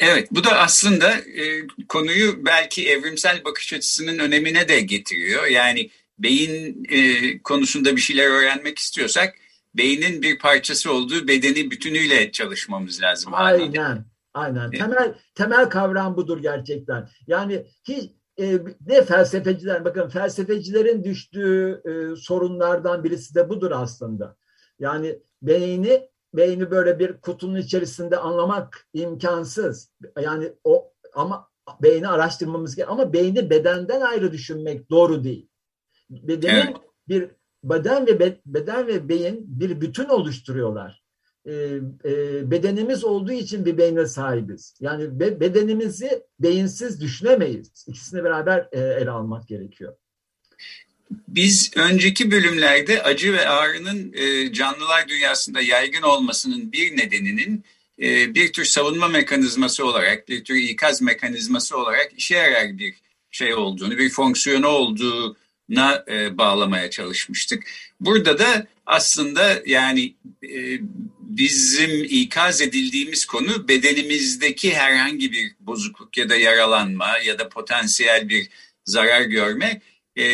Evet, 0.00 0.28
bu 0.30 0.44
da 0.44 0.58
aslında 0.58 1.10
e, 1.12 1.66
konuyu 1.88 2.44
belki 2.44 2.88
evrimsel 2.88 3.44
bakış 3.44 3.72
açısının 3.72 4.18
önemine 4.18 4.68
de 4.68 4.80
getiriyor. 4.80 5.46
Yani 5.46 5.90
beyin 6.18 6.84
e, 6.90 6.98
konusunda 7.42 7.96
bir 7.96 8.00
şeyler 8.00 8.26
öğrenmek 8.26 8.78
istiyorsak 8.78 9.34
beynin 9.74 10.22
bir 10.22 10.38
parçası 10.38 10.92
olduğu 10.92 11.28
bedeni 11.28 11.70
bütünüyle 11.70 12.32
çalışmamız 12.32 13.02
lazım. 13.02 13.32
Aynen, 13.34 14.04
aynen. 14.34 14.70
Temel 14.70 15.14
temel 15.34 15.68
kavram 15.68 16.16
budur 16.16 16.42
gerçekten. 16.42 17.08
Yani 17.26 17.66
hiç 17.84 18.10
e, 18.40 18.58
ne 18.86 19.04
felsefeciler, 19.04 19.84
bakın 19.84 20.08
felsefecilerin 20.08 21.04
düştüğü 21.04 21.82
e, 21.84 22.16
sorunlardan 22.16 23.04
birisi 23.04 23.34
de 23.34 23.48
budur 23.48 23.70
aslında. 23.74 24.36
Yani 24.78 25.18
beyni 25.42 26.08
beyni 26.34 26.70
böyle 26.70 26.98
bir 26.98 27.20
kutunun 27.20 27.56
içerisinde 27.56 28.16
anlamak 28.16 28.88
imkansız. 28.92 29.92
Yani 30.20 30.52
o 30.64 30.92
ama 31.14 31.48
beyni 31.82 32.08
araştırmamız 32.08 32.76
gerekiyor. 32.76 33.00
Ama 33.00 33.12
beyni 33.12 33.50
bedenden 33.50 34.00
ayrı 34.00 34.32
düşünmek 34.32 34.90
doğru 34.90 35.24
değil. 35.24 35.48
Bedenin 36.10 36.54
evet. 36.54 36.76
bir 37.08 37.30
beden 37.64 38.06
ve 38.06 38.40
beden 38.46 38.86
ve 38.86 39.08
beyin 39.08 39.60
bir 39.60 39.80
bütün 39.80 40.08
oluşturuyorlar. 40.08 41.02
Ee, 41.46 41.80
e, 42.04 42.50
bedenimiz 42.50 43.04
olduğu 43.04 43.32
için 43.32 43.64
bir 43.64 43.78
beyne 43.78 44.06
sahibiz. 44.06 44.74
Yani 44.80 45.20
be, 45.20 45.40
bedenimizi 45.40 46.26
beyinsiz 46.40 47.00
düşünemeyiz. 47.00 47.84
İkisini 47.88 48.24
beraber 48.24 48.68
e, 48.72 48.80
ele 48.80 49.10
almak 49.10 49.48
gerekiyor. 49.48 49.96
Biz 51.28 51.70
önceki 51.76 52.30
bölümlerde 52.30 53.02
acı 53.02 53.32
ve 53.32 53.48
ağrının 53.48 54.12
e, 54.12 54.52
canlılar 54.52 55.08
dünyasında 55.08 55.60
yaygın 55.60 56.02
olmasının 56.02 56.72
bir 56.72 56.96
nedeninin 56.96 57.64
e, 58.02 58.34
bir 58.34 58.52
tür 58.52 58.64
savunma 58.64 59.08
mekanizması 59.08 59.86
olarak, 59.86 60.28
bir 60.28 60.44
tür 60.44 60.56
ikaz 60.56 61.02
mekanizması 61.02 61.78
olarak 61.78 62.12
işe 62.16 62.36
yarar 62.36 62.78
bir 62.78 62.94
şey 63.30 63.54
olduğunu, 63.54 63.98
bir 63.98 64.10
fonksiyonu 64.10 64.66
olduğuna 64.66 66.04
e, 66.08 66.38
bağlamaya 66.38 66.90
çalışmıştık. 66.90 67.64
Burada 68.00 68.38
da 68.38 68.66
aslında 68.86 69.62
yani 69.66 70.14
e, 70.42 70.78
bizim 71.20 72.04
ikaz 72.04 72.60
edildiğimiz 72.60 73.26
konu 73.26 73.68
bedenimizdeki 73.68 74.74
herhangi 74.74 75.32
bir 75.32 75.52
bozukluk 75.60 76.16
ya 76.16 76.28
da 76.28 76.36
yaralanma 76.36 77.18
ya 77.24 77.38
da 77.38 77.48
potansiyel 77.48 78.28
bir 78.28 78.48
zarar 78.84 79.22
görme 79.22 79.80
e, 80.18 80.24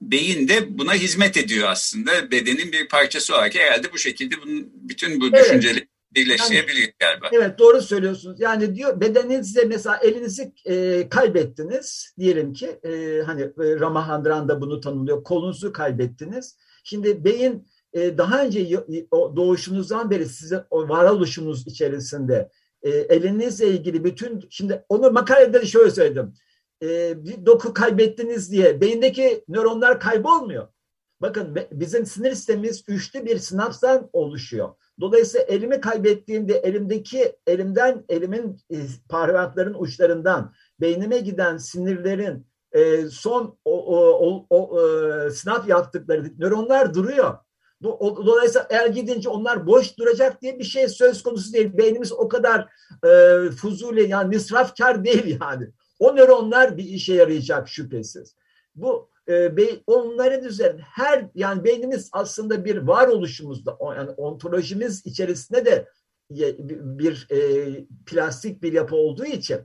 beyin 0.00 0.48
de 0.48 0.78
buna 0.78 0.94
hizmet 0.94 1.36
ediyor 1.36 1.68
aslında. 1.68 2.30
Bedenin 2.30 2.72
bir 2.72 2.88
parçası 2.88 3.34
olarak 3.34 3.54
herhalde 3.54 3.92
bu 3.92 3.98
şekilde 3.98 4.34
bunun, 4.42 4.70
bütün 4.74 5.20
bu 5.20 5.28
evet. 5.28 5.44
düşünceleri 5.44 5.88
birleştirebiliyor 6.14 6.88
yani, 6.88 6.92
galiba. 6.98 7.28
Evet 7.32 7.58
doğru 7.58 7.82
söylüyorsunuz. 7.82 8.40
Yani 8.40 8.74
diyor 8.74 9.00
bedeninizde 9.00 9.64
mesela 9.64 9.96
elinizi 9.96 10.52
e, 10.64 11.08
kaybettiniz 11.08 12.14
diyelim 12.18 12.52
ki 12.52 12.66
e, 12.66 13.22
hani 13.26 13.42
e, 13.42 13.80
Ramahandran 13.80 14.48
da 14.48 14.60
bunu 14.60 14.80
tanımlıyor. 14.80 15.24
Kolunuzu 15.24 15.72
kaybettiniz. 15.72 16.56
Şimdi 16.84 17.24
beyin 17.24 17.68
e, 17.92 18.18
daha 18.18 18.44
önce 18.44 18.84
doğuşunuzdan 19.12 20.10
beri 20.10 20.26
sizin 20.26 20.60
o 20.70 20.88
varoluşunuz 20.88 21.66
içerisinde 21.66 22.48
e, 22.82 22.90
elinizle 22.90 23.68
ilgili 23.68 24.04
bütün 24.04 24.46
şimdi 24.50 24.84
onu 24.88 25.10
makalede 25.10 25.66
şöyle 25.66 25.90
söyledim 25.90 26.34
e, 26.82 27.24
bir 27.24 27.46
doku 27.46 27.74
kaybettiniz 27.74 28.52
diye 28.52 28.80
beyindeki 28.80 29.44
nöronlar 29.48 30.00
kaybolmuyor. 30.00 30.68
Bakın 31.20 31.56
bizim 31.72 32.06
sinir 32.06 32.34
sistemimiz 32.34 32.84
üçlü 32.88 33.26
bir 33.26 33.38
sinapstan 33.38 34.10
oluşuyor. 34.12 34.68
Dolayısıyla 35.00 35.46
elimi 35.46 35.80
kaybettiğimde 35.80 36.54
elimdeki 36.54 37.36
elimden 37.46 38.04
elimin 38.08 38.56
e, 38.70 38.76
parmakların 39.08 39.74
uçlarından 39.78 40.52
beynime 40.80 41.18
giden 41.18 41.56
sinirlerin 41.56 42.46
e, 42.72 43.06
son 43.06 43.58
o, 43.64 43.96
o, 43.96 44.28
o, 44.28 44.46
o 44.50 44.80
e, 44.80 45.30
sinap 45.30 45.68
yaptıkları 45.68 46.32
nöronlar 46.38 46.94
duruyor. 46.94 47.38
Dolayısıyla 47.82 48.66
eğer 48.70 48.86
gidince 48.86 49.28
onlar 49.28 49.66
boş 49.66 49.98
duracak 49.98 50.42
diye 50.42 50.58
bir 50.58 50.64
şey 50.64 50.88
söz 50.88 51.22
konusu 51.22 51.52
değil. 51.52 51.78
Beynimiz 51.78 52.12
o 52.12 52.28
kadar 52.28 52.68
e, 53.04 53.50
fuzuli 53.50 54.10
yani 54.10 54.28
misrafkar 54.28 55.04
değil 55.04 55.38
yani. 55.40 55.68
O 55.98 56.16
nöronlar 56.16 56.76
bir 56.76 56.84
işe 56.84 57.14
yarayacak 57.14 57.68
şüphesiz. 57.68 58.36
Bu 58.74 59.10
e, 59.28 59.56
onların 59.86 60.44
üzerinde 60.44 60.82
her 60.82 61.26
yani 61.34 61.64
beynimiz 61.64 62.10
aslında 62.12 62.64
bir 62.64 62.76
varoluşumuzda 62.76 63.78
yani 63.96 64.10
ontolojimiz 64.10 65.06
içerisinde 65.06 65.66
de 65.66 65.88
bir 66.30 67.26
e, 67.30 67.38
plastik 68.06 68.62
bir 68.62 68.72
yapı 68.72 68.96
olduğu 68.96 69.24
için 69.24 69.58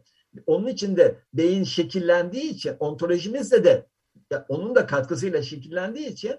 onun 0.46 0.68
içinde 0.68 1.20
beyin 1.34 1.64
şekillendiği 1.64 2.44
için 2.44 2.76
ontolojimizde 2.80 3.64
de 3.64 3.88
onun 4.48 4.76
da 4.76 4.86
katkısıyla 4.86 5.42
şekillendiği 5.42 6.08
için 6.08 6.36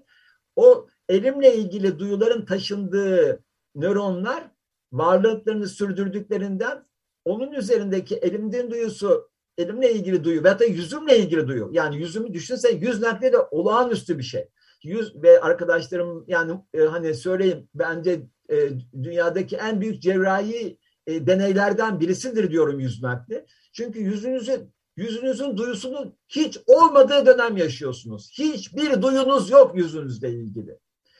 o 0.56 0.88
elimle 1.08 1.54
ilgili 1.54 1.98
duyuların 1.98 2.44
taşındığı 2.44 3.44
nöronlar 3.74 4.50
varlıklarını 4.92 5.68
sürdürdüklerinden 5.68 6.86
onun 7.24 7.52
üzerindeki 7.52 8.16
elimden 8.16 8.70
duyusu 8.70 9.30
elimle 9.58 9.92
ilgili 9.92 10.25
duyu 10.25 10.44
veya 10.44 10.58
da 10.58 10.64
yüzümle 10.64 11.18
ilgili 11.18 11.49
duyu. 11.49 11.70
Yani 11.73 11.96
yüzümü 11.96 12.34
düşünse 12.34 12.70
yüz 12.73 13.00
nakli 13.00 13.32
de 13.32 13.38
olağanüstü 13.38 14.18
bir 14.18 14.23
şey. 14.23 14.49
Yüz 14.82 15.23
ve 15.23 15.40
arkadaşlarım 15.40 16.25
yani 16.28 16.52
e, 16.75 16.80
hani 16.80 17.14
söyleyeyim 17.14 17.68
bence 17.75 18.23
e, 18.50 18.68
dünyadaki 19.02 19.56
en 19.56 19.80
büyük 19.80 20.02
cerrahi 20.02 20.78
e, 21.06 21.26
deneylerden 21.26 22.00
birisidir 22.00 22.50
diyorum 22.50 22.80
yüz 22.80 23.02
nakli. 23.02 23.46
Çünkü 23.73 24.00
yüzünüzün 24.00 24.75
yüzünüzün 24.96 25.56
duyusunun 25.56 26.16
hiç 26.28 26.58
olmadığı 26.66 27.26
dönem 27.26 27.56
yaşıyorsunuz. 27.56 28.30
Hiçbir 28.38 29.02
duyunuz 29.02 29.50
yok 29.50 29.76
yüzünüzle 29.76 30.30
ilgili. 30.30 30.78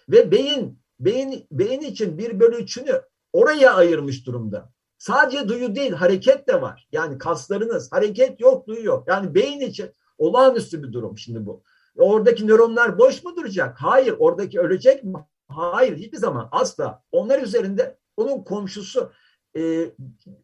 Ve 0.09 0.31
beyin 0.31 0.79
beyin 1.01 1.47
beyin 1.51 1.81
için 1.81 2.19
bir 2.19 2.41
bölü 2.41 2.57
üçünü 2.57 3.03
oraya 3.33 3.75
ayırmış 3.75 4.27
durumda. 4.27 4.74
Sadece 4.99 5.49
duyu 5.49 5.75
değil 5.75 5.93
hareket 5.93 6.49
de 6.49 6.63
var. 6.63 6.89
Yani 6.93 7.19
kaslarınız 7.19 7.93
hareket 7.93 8.41
yok 8.41 8.67
duyu 8.67 8.85
yok. 8.85 9.05
Yani 9.09 9.35
beyin 9.35 9.61
için 9.61 9.91
olağanüstü 10.19 10.83
bir 10.83 10.93
durum 10.93 11.19
şimdi 11.19 11.47
bu. 11.47 11.63
Oradaki 11.97 12.47
nöronlar 12.47 12.99
boş 12.99 13.25
mu 13.25 13.37
duracak? 13.37 13.77
Hayır. 13.83 14.15
Oradaki 14.19 14.61
ölecek 14.61 15.05
mi? 15.05 15.19
Hayır. 15.49 15.97
Hiçbir 15.97 16.19
zaman 16.19 16.49
asla. 16.53 17.03
Onlar 17.13 17.43
üzerinde 17.43 17.99
onun 18.17 18.45
komşusu 18.45 19.13
e, 19.57 19.91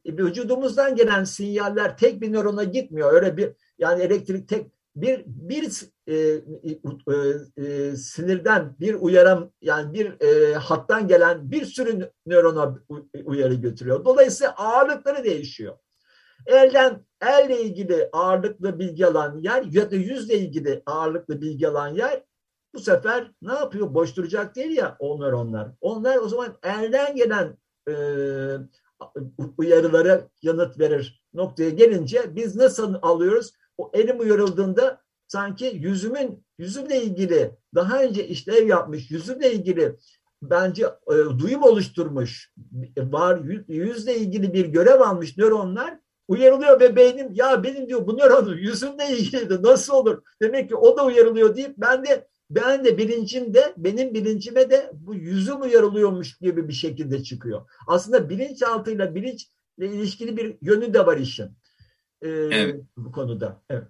vücudumuzdan 0.07 0.97
gelen 0.97 1.25
sinyaller 1.25 1.97
tek 1.97 2.21
bir 2.21 2.33
nörona 2.33 2.65
gitmiyor. 2.65 3.13
Öyle 3.13 3.37
bir 3.37 3.53
yani 3.79 4.03
elektrik 4.03 4.49
tek 4.49 4.67
bir 4.97 5.25
bir 5.27 5.83
e, 6.07 6.15
e, 6.17 7.65
e, 7.67 7.97
sinirden 7.97 8.77
bir 8.81 8.95
uyaran 8.95 9.53
yani 9.61 9.93
bir 9.95 10.21
e, 10.21 10.55
hattan 10.55 11.09
gelen 11.09 11.51
bir 11.51 11.65
sürü 11.65 12.11
nörona 12.27 12.79
uyarı 13.25 13.55
götürüyor. 13.55 14.05
Dolayısıyla 14.05 14.55
ağırlıkları 14.57 15.25
değişiyor. 15.25 15.77
Elden 16.47 17.07
elle 17.23 17.63
ilgili 17.63 18.09
ağırlıklı 18.13 18.79
bilgi 18.79 19.07
alan 19.07 19.39
yer 19.39 19.63
ya 19.63 19.91
da 19.91 19.97
yüzle 19.97 20.39
ilgili 20.39 20.83
ağırlıklı 20.87 21.41
bilgi 21.41 21.69
alan 21.69 21.89
yer 21.89 22.25
bu 22.75 22.79
sefer 22.79 23.33
ne 23.43 23.53
yapıyor? 23.53 23.95
Boş 23.95 24.17
duracak 24.17 24.57
değil 24.57 24.77
ya 24.77 24.97
o 24.99 25.21
nöronlar. 25.21 25.69
Onlar 25.81 26.17
o 26.17 26.29
zaman 26.29 26.59
elden 26.63 27.17
gelen 27.17 27.59
e, 27.89 27.95
uyarılara 29.59 30.29
yanıt 30.43 30.79
verir 30.79 31.23
noktaya 31.35 31.71
gelince 31.71 32.37
biz 32.37 32.57
nasıl 32.57 32.95
alıyoruz? 33.03 33.53
O 33.81 33.91
elim 33.95 34.21
uyarıldığında 34.21 35.03
sanki 35.27 35.73
yüzümün 35.75 36.45
yüzümle 36.59 37.03
ilgili 37.03 37.57
daha 37.75 38.03
önce 38.03 38.29
işlev 38.29 38.69
yapmış 38.69 39.11
yüzümle 39.11 39.53
ilgili 39.53 39.97
bence 40.43 40.85
e, 40.85 41.15
duyum 41.39 41.63
oluşturmuş 41.63 42.53
var 42.97 43.41
yüzle 43.69 44.17
ilgili 44.17 44.53
bir 44.53 44.67
görev 44.67 45.01
almış 45.01 45.37
nöronlar 45.37 45.99
uyarılıyor 46.29 46.81
ve 46.81 46.97
beynim 46.97 47.33
ya 47.33 47.65
benim 47.65 47.89
diyor 47.89 48.07
bu 48.07 48.19
nöronun 48.19 48.57
yüzümle 48.57 49.09
ilgili 49.11 49.63
nasıl 49.63 49.95
olur 49.95 50.23
demek 50.43 50.69
ki 50.69 50.77
o 50.77 50.97
da 50.97 51.05
uyarılıyor 51.05 51.57
deyip 51.57 51.75
ben 51.77 52.05
de 52.05 52.29
ben 52.51 52.85
de 52.85 52.99
bilincimde 52.99 53.75
benim 53.77 54.15
bilincime 54.15 54.71
de 54.71 54.91
bu 54.95 55.15
yüzüm 55.15 55.63
uyarılıyormuş 55.63 56.39
gibi 56.39 56.69
bir 56.69 56.73
şekilde 56.73 57.23
çıkıyor. 57.23 57.71
Aslında 57.87 58.29
bilinçaltıyla 58.29 59.15
bilinçle 59.15 59.47
ilişkili 59.79 60.37
bir 60.37 60.57
yönü 60.63 60.95
de 60.95 61.07
var 61.07 61.17
işin. 61.17 61.51
Ee, 62.23 62.29
evet. 62.29 62.81
Bu 62.97 63.13
konuda. 63.13 63.63
Evet. 63.71 63.85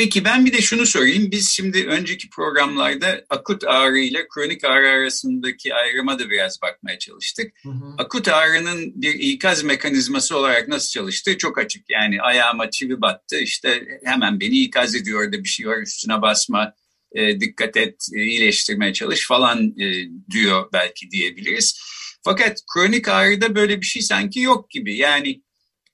Peki 0.00 0.24
ben 0.24 0.46
bir 0.46 0.52
de 0.52 0.60
şunu 0.60 0.86
sorayım. 0.86 1.30
Biz 1.30 1.50
şimdi 1.50 1.86
önceki 1.86 2.30
programlarda 2.30 3.24
akut 3.30 3.64
ağrı 3.64 3.98
ile 3.98 4.28
kronik 4.28 4.64
ağrı 4.64 4.88
arasındaki 4.88 5.74
ayrıma 5.74 6.18
da 6.18 6.30
biraz 6.30 6.62
bakmaya 6.62 6.98
çalıştık. 6.98 7.52
Hı 7.62 7.68
hı. 7.68 7.94
Akut 7.98 8.28
ağrının 8.28 9.02
bir 9.02 9.14
ikaz 9.14 9.62
mekanizması 9.62 10.36
olarak 10.36 10.68
nasıl 10.68 10.90
çalıştığı 10.90 11.38
çok 11.38 11.58
açık. 11.58 11.90
Yani 11.90 12.22
ayağıma 12.22 12.70
çivi 12.70 13.00
battı 13.00 13.38
işte 13.38 14.00
hemen 14.04 14.40
beni 14.40 14.58
ikaz 14.58 14.94
ediyor 14.94 15.32
da 15.32 15.44
bir 15.44 15.48
şey 15.48 15.66
var 15.66 15.82
üstüne 15.82 16.22
basma, 16.22 16.74
e, 17.12 17.40
dikkat 17.40 17.76
et, 17.76 18.06
e, 18.14 18.22
iyileştirmeye 18.22 18.92
çalış 18.92 19.26
falan 19.28 19.74
e, 19.80 19.92
diyor 20.30 20.68
belki 20.72 21.10
diyebiliriz. 21.10 21.80
Fakat 22.24 22.58
kronik 22.74 23.08
ağrıda 23.08 23.54
böyle 23.54 23.80
bir 23.80 23.86
şey 23.86 24.02
sanki 24.02 24.40
yok 24.40 24.70
gibi. 24.70 24.96
Yani 24.96 25.42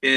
e, 0.07 0.13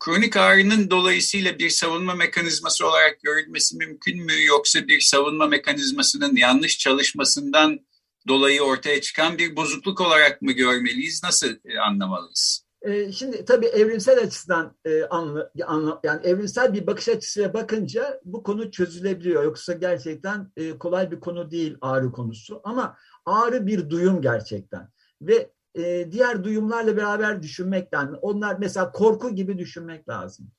kronik 0.00 0.36
ağrının 0.36 0.90
dolayısıyla 0.90 1.58
bir 1.58 1.70
savunma 1.70 2.14
mekanizması 2.14 2.86
olarak 2.86 3.20
görülmesi 3.22 3.76
mümkün 3.76 4.24
mü 4.24 4.44
yoksa 4.44 4.86
bir 4.88 5.00
savunma 5.00 5.46
mekanizmasının 5.46 6.36
yanlış 6.36 6.78
çalışmasından 6.78 7.80
dolayı 8.28 8.62
ortaya 8.62 9.00
çıkan 9.00 9.38
bir 9.38 9.56
bozukluk 9.56 10.00
olarak 10.00 10.42
mı 10.42 10.52
görmeliyiz? 10.52 11.22
Nasıl 11.24 11.48
e, 11.64 11.78
anlamalıyız? 11.78 12.66
E, 12.82 13.12
şimdi 13.12 13.44
tabii 13.44 13.66
evrimsel 13.66 14.18
açıdan 14.18 14.76
e, 14.84 15.04
anla, 15.04 15.50
anla, 15.66 16.00
yani 16.04 16.26
evrimsel 16.26 16.74
bir 16.74 16.86
bakış 16.86 17.08
açısıyla 17.08 17.54
bakınca 17.54 18.20
bu 18.24 18.42
konu 18.42 18.70
çözülebiliyor. 18.70 19.44
Yoksa 19.44 19.72
gerçekten 19.72 20.52
e, 20.56 20.78
kolay 20.78 21.10
bir 21.10 21.20
konu 21.20 21.50
değil 21.50 21.76
ağrı 21.80 22.12
konusu. 22.12 22.60
Ama 22.64 22.96
ağrı 23.26 23.66
bir 23.66 23.90
duyum 23.90 24.22
gerçekten. 24.22 24.88
Ve 25.22 25.50
e, 25.74 26.12
diğer 26.12 26.44
duyumlarla 26.44 26.96
beraber 26.96 27.42
düşünmek 27.42 27.94
lazım. 27.94 28.18
Onlar 28.22 28.56
mesela 28.58 28.92
korku 28.92 29.34
gibi 29.34 29.58
düşünmek 29.58 30.08
lazım. 30.08 30.50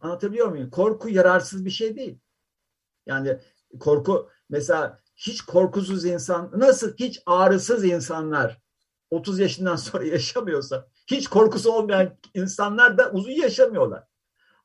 Anlatabiliyor 0.00 0.48
muyum? 0.48 0.70
Korku 0.70 1.08
yararsız 1.08 1.64
bir 1.64 1.70
şey 1.70 1.96
değil. 1.96 2.18
Yani 3.06 3.38
korku 3.80 4.30
mesela 4.48 5.00
hiç 5.16 5.42
korkusuz 5.42 6.04
insan 6.04 6.50
nasıl 6.56 6.96
hiç 6.96 7.22
ağrısız 7.26 7.84
insanlar 7.84 8.62
30 9.10 9.38
yaşından 9.38 9.76
sonra 9.76 10.04
yaşamıyorsa 10.06 10.88
hiç 11.06 11.28
korkusu 11.28 11.72
olmayan 11.72 12.18
insanlar 12.34 12.98
da 12.98 13.10
uzun 13.10 13.32
yaşamıyorlar. 13.32 14.04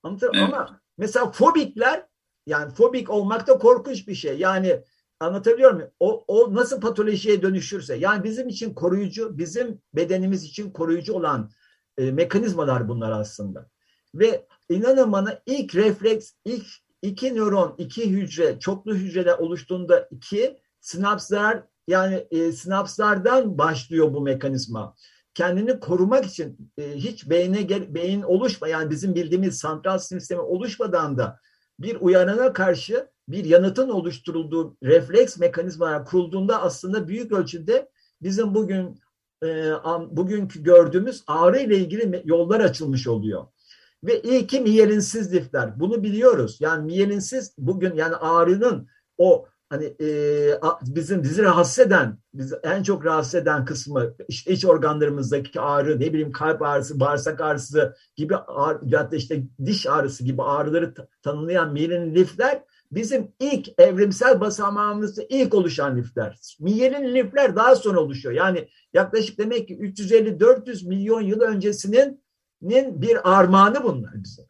Anlatabiliyor 0.04 0.48
evet. 0.48 0.56
Ama 0.56 0.82
mesela 0.98 1.32
fobikler 1.32 2.08
yani 2.46 2.74
fobik 2.74 3.10
olmak 3.10 3.48
da 3.48 3.58
korkunç 3.58 4.08
bir 4.08 4.16
şey. 4.16 4.38
Yani 4.38 4.84
Anlatabiliyor 5.20 5.72
muyum? 5.72 5.90
O, 6.00 6.24
o 6.28 6.56
nasıl 6.56 6.82
patolojiye 6.82 7.42
dönüşürse 7.42 7.96
yani 7.96 8.24
bizim 8.24 8.48
için 8.48 8.74
koruyucu, 8.74 9.38
bizim 9.38 9.82
bedenimiz 9.94 10.44
için 10.44 10.72
koruyucu 10.72 11.14
olan 11.14 11.52
e, 11.98 12.12
mekanizmalar 12.12 12.90
bunlar 12.90 13.12
aslında. 13.12 13.70
Ve 14.16 14.48
inanın 14.70 15.12
bana 15.12 15.40
ilk 15.46 15.76
refleks, 15.76 16.32
ilk 16.46 16.66
iki 17.02 17.36
nöron, 17.36 17.76
iki 17.78 18.12
hücre, 18.12 18.60
çoklu 18.60 18.96
hücreler 18.96 19.38
oluştuğunda 19.38 20.08
iki 20.12 20.60
sinapslar 20.82 21.64
yani 21.88 22.28
e, 22.32 22.52
sinapslardan 22.52 23.58
başlıyor 23.58 24.14
bu 24.14 24.22
mekanizma. 24.22 24.96
Kendini 25.34 25.80
korumak 25.80 26.26
için 26.26 26.72
e, 26.78 26.96
hiç 26.96 27.30
beyne 27.30 27.94
beyin 27.94 28.22
oluşma 28.22 28.68
yani 28.68 28.90
bizim 28.90 29.16
bildiğimiz 29.16 29.58
santral 29.58 29.98
sistemi 29.98 30.42
oluşmadan 30.42 31.18
da 31.18 31.40
bir 31.80 31.96
uyarana 31.96 32.54
karşı 32.54 33.08
bir 33.28 33.46
yanıtın 33.46 33.90
oluşturulduğu 33.90 34.78
refleks 34.84 35.38
mekanizmalar 35.38 36.06
kurulduğunda 36.06 36.62
aslında 36.62 37.08
büyük 37.08 37.32
ölçüde 37.32 37.90
bizim 38.22 38.56
bugün 38.56 39.00
e, 39.44 39.72
bugünkü 40.10 40.64
gördüğümüz 40.64 41.24
ağrı 41.28 41.60
ile 41.60 41.78
ilgili 41.78 42.22
yollar 42.26 42.60
açılmış 42.60 43.08
oluyor. 43.08 43.46
Ve 44.04 44.22
ilki 44.22 44.60
miyelinsiz 44.60 45.34
lifler. 45.34 45.80
Bunu 45.80 46.04
biliyoruz. 46.04 46.58
Yani 46.60 46.86
miyelinsiz 46.86 47.56
bugün 47.58 47.96
yani 47.96 48.16
ağrının 48.16 48.88
o 49.18 49.48
hani 49.70 49.96
e, 50.02 50.10
bizim 50.82 51.24
bizi 51.24 51.44
rahatsız 51.44 51.80
eden, 51.80 52.20
bizi 52.34 52.56
en 52.64 52.84
çok 52.84 53.06
rahatsız 53.06 53.36
eden 53.36 53.66
kısmı 53.66 54.14
işte 54.28 54.52
iç 54.52 54.66
organlarımızdaki 54.66 55.62
ağrı, 55.62 56.00
ne 56.00 56.14
bileyim 56.14 56.32
kalp 56.32 56.62
ağrısı, 56.62 57.00
bağırsak 57.00 57.42
ağrısı 57.42 57.96
gibi 58.16 58.36
ağrı, 58.36 59.16
işte 59.16 59.44
diş 59.66 59.88
ağrısı 59.88 60.24
gibi 60.24 60.44
ağrıları 60.44 60.94
tanımlayan 61.22 61.74
miyelin 61.74 62.16
lifler 62.16 62.64
bizim 62.92 63.32
ilk 63.40 63.70
evrimsel 63.78 64.42
basamağımızda 64.42 65.24
ilk 65.30 65.54
oluşan 65.54 65.98
lifler. 65.98 66.56
Miyelin 66.60 67.16
lifler 67.16 67.56
daha 67.56 67.76
sonra 67.76 68.00
oluşuyor. 68.00 68.36
Yani 68.36 68.68
yaklaşık 68.94 69.38
demek 69.38 69.68
ki 69.68 69.78
350-400 69.78 70.88
milyon 70.88 71.22
yıl 71.22 71.42
öncesinin 71.42 72.22
bir 72.62 73.38
armağanı 73.38 73.84
bunlar 73.84 74.24
bize. 74.24 74.42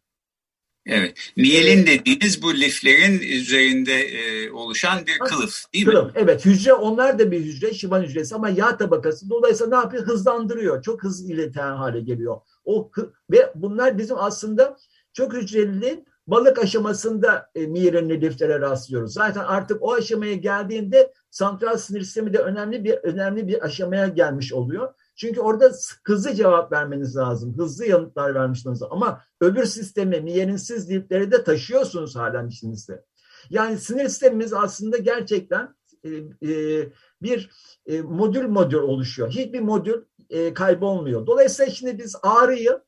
Evet. 0.88 1.18
Miyelin 1.36 1.88
dediğiniz 1.88 2.44
bu 2.44 2.54
liflerin 2.54 3.20
üzerinde 3.20 3.94
e, 3.94 4.52
oluşan 4.52 5.08
bir 5.08 5.20
kılıf 5.20 5.74
değil 5.74 5.86
kılıf, 5.86 6.06
mi? 6.06 6.12
Evet. 6.16 6.46
Hücre 6.46 6.74
onlar 6.74 7.20
da 7.20 7.32
bir 7.32 7.40
hücre. 7.40 7.74
Şivan 7.74 8.04
hücresi 8.04 8.36
ama 8.36 8.50
yağ 8.50 8.78
tabakası. 8.78 9.30
Dolayısıyla 9.30 9.78
ne 9.78 9.84
yapıyor? 9.84 10.04
Hızlandırıyor. 10.04 10.84
Çok 10.84 11.04
hızlı 11.04 11.34
ileten 11.34 11.76
hale 11.76 12.00
geliyor. 12.00 12.38
O 12.66 12.92
Ve 13.32 13.52
bunlar 13.56 13.98
bizim 13.98 14.18
aslında 14.20 14.78
çok 15.14 15.34
hücrelinin 15.34 16.08
balık 16.28 16.60
aşamasında 16.60 17.50
e, 17.56 17.68
miyelinli 17.68 18.22
liflere 18.22 18.60
rastlıyoruz. 18.60 19.14
Zaten 19.14 19.44
artık 19.44 19.84
o 19.84 19.94
aşamaya 19.94 20.36
geldiğinde 20.36 21.14
santral 21.32 21.78
sinir 21.78 22.02
sistemi 22.02 22.34
de 22.34 22.38
önemli 22.38 22.84
bir 22.84 22.94
önemli 22.94 23.48
bir 23.48 23.66
aşamaya 23.66 24.08
gelmiş 24.08 24.54
oluyor. 24.54 24.94
Çünkü 25.16 25.42
orada 25.42 25.72
hızlı 26.04 26.34
cevap 26.34 26.72
vermeniz 26.72 27.16
lazım. 27.16 27.58
Hızlı 27.58 27.86
yanıtlar 27.86 28.36
vermiş 28.36 28.66
lazım. 28.68 28.88
Ama 28.92 29.22
öbür 29.42 29.66
sistemi 29.66 30.22
miyelinsiz 30.22 30.90
dipleri 30.90 31.32
de 31.32 31.44
taşıyorsunuz 31.44 32.16
halen 32.16 32.48
içinizde. 32.48 33.04
Yani 33.50 33.78
sinir 33.78 34.08
sistemimiz 34.08 34.54
aslında 34.54 34.98
gerçekten 34.98 35.76
e, 36.04 36.10
e, 36.52 36.90
bir 37.22 37.50
e, 37.86 38.02
modül 38.02 38.48
modül 38.48 38.78
oluşuyor. 38.78 39.30
Hiçbir 39.30 39.60
modül 39.60 40.04
e, 40.30 40.54
kaybolmuyor. 40.54 41.28
Dolayısıyla 41.28 41.72
şimdi 41.72 41.98
biz 41.98 42.16
ağrıyı 42.24 42.80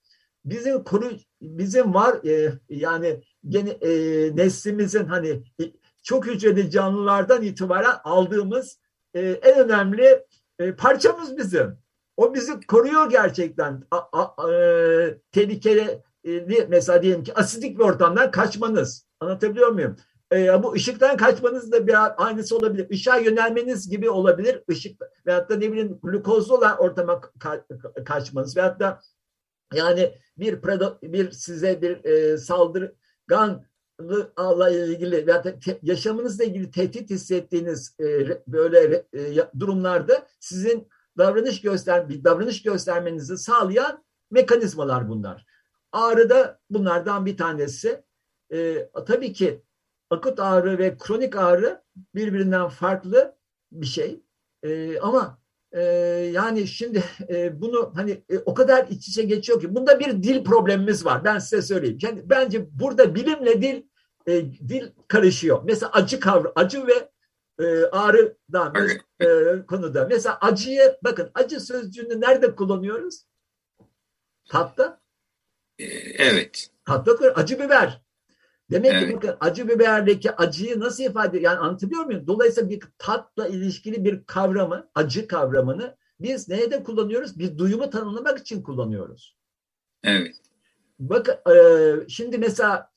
bizim 0.46 0.84
koru 0.84 1.12
bizim 1.42 1.94
var 1.94 2.26
e, 2.26 2.54
yani 2.70 3.22
gene, 3.48 3.70
e, 3.70 3.92
neslimizin 4.36 5.06
hani 5.06 5.30
e, 5.62 5.64
çok 6.04 6.26
hücreli 6.26 6.72
canlılardan 6.72 7.44
itibaren 7.44 7.96
aldığımız 8.04 8.80
e, 9.14 9.20
en 9.22 9.60
önemli 9.66 10.26
e, 10.60 10.76
parçamız 10.76 11.38
bizim. 11.38 11.78
O 12.18 12.34
bizi 12.34 12.60
koruyor 12.68 13.10
gerçekten. 13.10 13.84
A, 13.92 13.98
a, 13.98 14.54
e, 14.54 15.18
tehlikeli 15.32 16.02
e, 16.24 16.66
mesela 16.70 17.04
diyelim 17.04 17.24
ki 17.24 17.34
asidik 17.34 17.80
bir 17.80 17.84
ortamdan 17.84 18.32
kaçmanız. 18.32 19.06
Anlatabiliyor 19.20 19.70
muyum? 19.70 19.96
E, 20.34 20.64
bu 20.64 20.74
ışıktan 20.74 21.18
kaçmanız 21.18 21.72
da 21.72 21.88
biraz 21.88 22.12
aynısı 22.18 22.58
olabilir. 22.58 22.90
Işığa 22.90 23.18
yönelmeniz 23.18 23.90
gibi 23.90 24.10
olabilir. 24.10 24.64
Işık 24.70 25.02
veyahut 25.26 25.50
da 25.50 25.56
ne 25.56 25.72
bileyim 25.72 26.00
glukozlu 26.04 26.58
olan 26.58 26.78
ortama 26.78 27.22
ka 27.22 27.66
kaçmanız 28.06 28.58
veyahut 28.58 28.80
da 28.80 29.02
yani 29.74 30.18
bir 30.38 30.64
bir 31.04 31.32
size 31.32 31.82
bir 31.82 32.06
e, 32.06 32.38
saldırgan 32.38 32.99
Allah 34.36 34.70
ilgili 34.70 35.28
veya 35.28 35.44
yaşamınızla 35.82 36.44
ilgili 36.44 36.72
tehdit 36.72 37.10
hissettiğiniz 37.10 37.96
e, 38.00 38.28
böyle 38.48 39.06
e, 39.14 39.36
durumlarda 39.60 40.28
sizin 40.40 40.88
davranış 41.18 41.62
göster 41.62 42.24
davranış 42.24 42.64
göstermenizi 42.64 43.38
sağlayan 43.38 44.04
mekanizmalar 44.32 45.10
bunlar. 45.10 45.46
Ağrı 45.92 46.30
da 46.30 46.60
bunlardan 46.70 47.26
bir 47.26 47.38
tanesi. 47.38 48.04
E, 48.54 48.90
tabii 49.08 49.34
ki 49.34 49.64
akut 50.10 50.40
ağrı 50.40 50.78
ve 50.78 50.98
kronik 50.98 51.36
ağrı 51.36 51.84
birbirinden 52.16 52.68
farklı 52.68 53.36
bir 53.72 53.86
şey. 53.86 54.24
Ama 55.02 55.40
e, 55.72 55.82
yani 56.34 56.68
şimdi 56.68 57.04
e, 57.30 57.62
bunu 57.62 57.92
hani 57.96 58.12
e, 58.12 58.38
o 58.38 58.54
kadar 58.54 58.88
iç 58.88 59.08
içe 59.08 59.24
geçiyor 59.24 59.62
ki 59.62 59.76
bunda 59.76 60.00
bir 60.00 60.24
dil 60.24 60.44
problemimiz 60.44 61.06
var. 61.06 61.24
Ben 61.24 61.40
size 61.40 61.62
söyleyeyim. 61.62 61.98
Yani 62.02 62.22
bence 62.26 62.68
burada 62.80 63.16
bilimle 63.16 63.62
dil 63.62 63.84
e, 64.28 64.46
dil 64.46 64.92
karışıyor. 65.08 65.62
Mesela 65.66 65.92
acı 65.92 66.20
kavramı, 66.20 66.52
acı 66.56 66.88
ve 66.88 67.10
e, 67.60 67.86
ağrıdan 67.86 68.74
e, 69.20 69.28
konuda. 69.66 70.08
Mesela 70.10 70.38
acıyı 70.42 70.98
bakın 71.04 71.32
acı 71.34 71.60
sözcüğünü 71.60 72.22
nerede 72.22 72.56
kullanıyoruz? 72.56 73.26
Tatta. 74.50 75.02
Evet. 76.18 76.70
Tatta 76.86 77.12
acı 77.36 77.60
biber. 77.60 78.02
Demek 78.72 78.92
evet. 78.92 79.10
ki 79.10 79.16
bakın 79.16 79.38
acı 79.40 79.70
biberdeki 79.70 80.36
acıyı 80.36 80.80
nasıl 80.80 81.04
ifade 81.04 81.40
yani 81.40 81.60
anlatabiliyor 81.60 82.06
muyum? 82.06 82.28
Dolayısıyla 82.28 82.70
bir 82.70 82.82
tatla 82.98 83.48
ilişkili 83.48 84.06
bir 84.06 84.24
kavramı, 84.24 84.90
acı 84.96 85.28
kavramını 85.28 85.96
biz 86.20 86.50
neye 86.50 86.84
kullanıyoruz? 86.84 87.40
Bir 87.40 87.58
duyumu 87.58 87.90
tanımlamak 87.90 88.40
için 88.40 88.62
kullanıyoruz. 88.62 89.38
Evet. 90.04 90.36
Bakın 91.00 91.36
e, 91.54 92.10
şimdi 92.10 92.38
mesela 92.38 92.92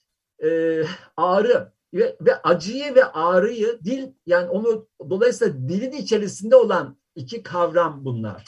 e, 0.45 0.83
ağrı 1.17 1.73
ve, 1.95 2.17
ve 2.21 2.43
acıyı 2.43 2.95
ve 2.95 3.05
ağrıyı 3.05 3.79
dil 3.85 4.09
yani 4.27 4.49
onu 4.49 4.89
dolayısıyla 5.11 5.69
dilin 5.69 5.93
içerisinde 5.93 6.57
olan 6.57 6.97
iki 7.15 7.43
kavram 7.43 8.05
bunlar. 8.05 8.45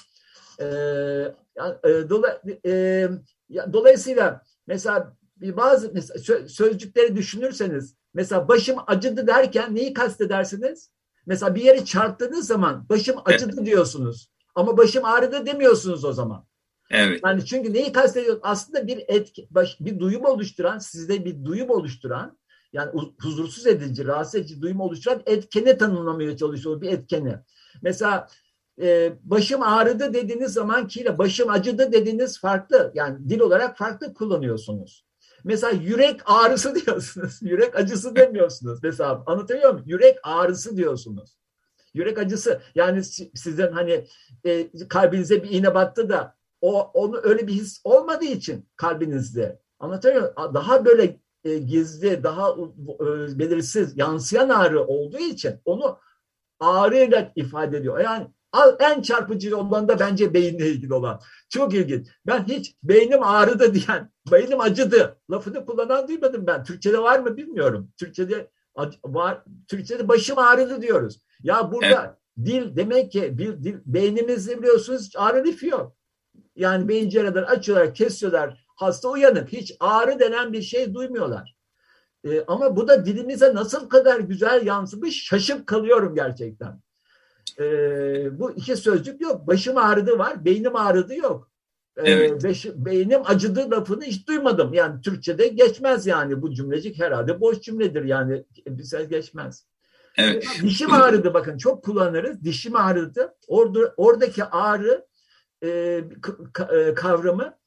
E, 0.61 0.65
e, 1.85 2.09
dola, 2.11 2.43
e, 2.67 3.09
dolayısıyla 3.73 4.43
mesela 4.67 5.17
bazı 5.57 5.91
mesela 5.95 6.49
sözcükleri 6.49 7.17
düşünürseniz 7.17 7.95
mesela 8.15 8.49
başım 8.49 8.77
acıdı 8.87 9.27
derken 9.27 9.75
neyi 9.75 9.93
kastedersiniz? 9.93 10.91
Mesela 11.27 11.55
bir 11.55 11.63
yeri 11.63 11.85
çarptığınız 11.85 12.47
zaman 12.47 12.89
başım 12.89 13.17
acıdı 13.25 13.67
diyorsunuz. 13.67 14.31
Ama 14.55 14.77
başım 14.77 15.05
ağrıdı 15.05 15.47
demiyorsunuz 15.47 16.05
o 16.05 16.13
zaman. 16.13 16.47
Evet. 16.91 17.21
Yani 17.25 17.45
çünkü 17.45 17.73
neyi 17.73 17.93
kastediyor? 17.93 18.39
Aslında 18.43 18.87
bir 18.87 19.05
etki, 19.09 19.49
baş, 19.51 19.77
bir 19.81 19.99
duyum 19.99 20.25
oluşturan, 20.25 20.79
sizde 20.79 21.25
bir 21.25 21.45
duyum 21.45 21.71
oluşturan, 21.71 22.39
yani 22.73 22.91
huzursuz 23.21 23.67
edici, 23.67 24.07
rahatsız 24.07 24.35
edici 24.35 24.63
duyum 24.63 24.81
oluşturan 24.81 25.23
etkeni 25.27 25.79
tanımlamaya 25.79 26.37
çalışıyor 26.37 26.81
bir 26.81 26.89
etkeni. 26.93 27.35
Mesela 27.83 28.29
e, 28.81 29.13
başım 29.23 29.63
ağrıdı 29.63 30.15
dediğiniz 30.15 30.53
zaman 30.53 30.89
ki 30.89 31.19
başım 31.19 31.51
acıdı 31.51 31.93
dediğiniz 31.93 32.41
farklı. 32.41 32.93
Yani 32.95 33.29
dil 33.29 33.41
olarak 33.41 33.79
farklı 33.79 34.15
kullanıyorsunuz. 34.15 35.05
Mesela 35.45 35.73
yürek 35.73 36.21
ağrısı 36.25 36.75
diyorsunuz. 36.87 37.39
Yürek 37.43 37.77
acısı 37.77 38.17
demiyorsunuz. 38.17 38.79
Mesela 38.83 39.23
anlatabiliyor 39.27 39.73
muyum? 39.73 39.87
Yürek 39.89 40.19
ağrısı 40.23 40.77
diyorsunuz. 40.77 41.37
Yürek 41.95 42.19
acısı 42.19 42.61
yani 42.75 43.05
sizin 43.35 43.73
hani 43.73 44.07
e, 44.45 44.71
kalbinize 44.89 45.43
bir 45.43 45.51
iğne 45.51 45.75
battı 45.75 46.09
da 46.09 46.37
o 46.61 46.81
onu 46.81 47.21
öyle 47.23 47.47
bir 47.47 47.53
his 47.53 47.81
olmadığı 47.85 48.25
için 48.25 48.69
kalbinizde 48.77 49.61
anlatabiliyor 49.79 50.37
muyum? 50.37 50.55
Daha 50.55 50.85
böyle 50.85 51.21
e, 51.45 51.59
gizli, 51.59 52.23
daha 52.23 52.51
e, 52.51 53.39
belirsiz, 53.39 53.99
yansıyan 53.99 54.49
ağrı 54.49 54.85
olduğu 54.85 55.19
için 55.19 55.61
onu 55.65 55.99
ağrıyla 56.61 57.33
ifade 57.37 57.77
ediyor. 57.77 57.99
Yani 57.99 58.27
en 58.79 59.03
çarpıcı 59.03 59.59
olan 59.59 59.89
da 59.89 59.99
bence 59.99 60.35
beyinle 60.35 60.71
ilgili 60.71 60.95
olan. 60.95 61.21
Çok 61.49 61.75
ilginç. 61.75 62.09
Ben 62.27 62.45
hiç 62.45 62.77
beynim 62.83 63.23
ağrıdı 63.23 63.75
diyen, 63.75 64.11
beynim 64.33 64.61
acıdı 64.61 65.19
lafını 65.31 65.67
kullanan 65.67 66.09
duymadım 66.09 66.47
ben. 66.47 66.65
Türkçe'de 66.65 66.99
var 66.99 67.19
mı 67.19 67.37
bilmiyorum. 67.37 67.91
Türkçe'de 67.97 68.51
var. 69.05 69.45
Türkçe'de 69.69 70.09
başım 70.09 70.39
ağrıdı 70.39 70.83
diyoruz. 70.83 71.21
Ya 71.43 71.73
burada 71.73 72.17
evet. 72.37 72.47
dil 72.47 72.77
demek 72.77 73.13
ki 73.13 73.39
bir 73.39 73.65
dil, 73.65 73.77
beynimizde 73.87 74.59
biliyorsunuz 74.59 75.13
ağrı 75.17 75.45
lifi 75.45 75.67
yok. 75.67 75.97
Yani 76.57 76.89
beyin 76.89 77.09
cerrahları 77.09 77.47
açıyorlar, 77.47 77.95
kesiyorlar. 77.95 78.65
Hasta 78.77 79.09
uyanık. 79.09 79.53
Hiç 79.53 79.77
ağrı 79.81 80.19
denen 80.19 80.53
bir 80.53 80.63
şey 80.63 80.95
duymuyorlar. 80.95 81.57
Ee, 82.25 82.45
ama 82.47 82.77
bu 82.77 82.89
da 82.89 83.07
dilimize 83.07 83.55
nasıl 83.55 83.89
kadar 83.89 84.21
güzel 84.21 84.67
yansımış 84.67 85.25
şaşıp 85.25 85.67
kalıyorum 85.67 86.15
gerçekten. 86.15 86.81
Ee, 87.61 88.39
bu 88.39 88.51
iki 88.53 88.77
sözcük 88.77 89.21
yok. 89.21 89.47
Başım 89.47 89.77
ağrıdı 89.77 90.19
var, 90.19 90.45
beynim 90.45 90.77
ağrıdı 90.77 91.15
yok. 91.15 91.51
Ee, 91.97 92.11
evet. 92.11 92.45
beş, 92.45 92.67
beynim 92.75 93.21
acıdı 93.25 93.71
lafını 93.71 94.05
hiç 94.05 94.29
duymadım. 94.29 94.75
Yani 94.75 95.01
Türkçe'de 95.01 95.49
geçmez 95.49 96.07
yani 96.07 96.43
bu 96.43 96.55
cümlecik 96.55 97.01
herhalde 97.01 97.41
boş 97.41 97.61
cümledir 97.61 98.05
yani 98.05 98.45
bize 98.67 99.05
geçmez. 99.05 99.67
Evet. 100.19 100.47
Dişim 100.63 100.93
ağrıdı 100.93 101.35
bakın 101.35 101.59
çok 101.59 101.85
kullanırız. 101.85 102.45
Dişim 102.45 102.77
ağrıdı. 102.77 103.35
Orada, 103.49 103.95
oradaki 103.97 104.45
ağrı 104.45 105.07
e, 105.63 105.69
e, 106.73 106.95
kavramı 106.95 107.59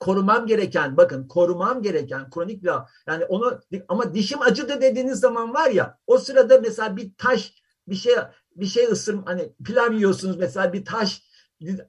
korumam 0.00 0.46
gereken 0.46 0.96
bakın 0.96 1.28
korumam 1.28 1.82
gereken 1.82 2.30
kronik 2.30 2.62
bir 2.62 2.70
yani 3.06 3.24
onu 3.24 3.60
ama 3.88 4.14
dişim 4.14 4.42
acıdı 4.42 4.80
dediğiniz 4.80 5.20
zaman 5.20 5.54
var 5.54 5.70
ya 5.70 5.98
o 6.06 6.18
sırada 6.18 6.60
mesela 6.60 6.96
bir 6.96 7.10
taş 7.18 7.62
bir 7.88 7.94
şey 7.94 8.14
bir 8.56 8.66
şey 8.66 8.84
ısır 8.84 9.18
hani 9.24 9.52
pilav 9.64 9.92
yiyorsunuz 9.92 10.36
mesela 10.36 10.72
bir 10.72 10.84
taş 10.84 11.22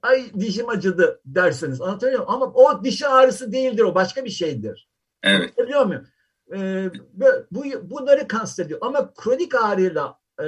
ay 0.02 0.34
dişim 0.40 0.68
acıdı 0.68 1.20
dersiniz 1.24 1.80
anlatabiliyor 1.80 2.26
muyum? 2.26 2.34
Ama 2.42 2.52
o 2.54 2.84
dişi 2.84 3.06
ağrısı 3.06 3.52
değildir 3.52 3.82
o 3.82 3.94
başka 3.94 4.24
bir 4.24 4.30
şeydir. 4.30 4.88
Evet. 5.22 5.58
Biliyor 5.58 5.84
muyum? 5.86 6.06
Ee, 6.54 6.90
bu, 7.50 7.64
bunları 7.82 8.28
kastediyor 8.28 8.78
ama 8.82 9.14
kronik 9.14 9.54
ağrıyla 9.54 10.18
e, 10.40 10.46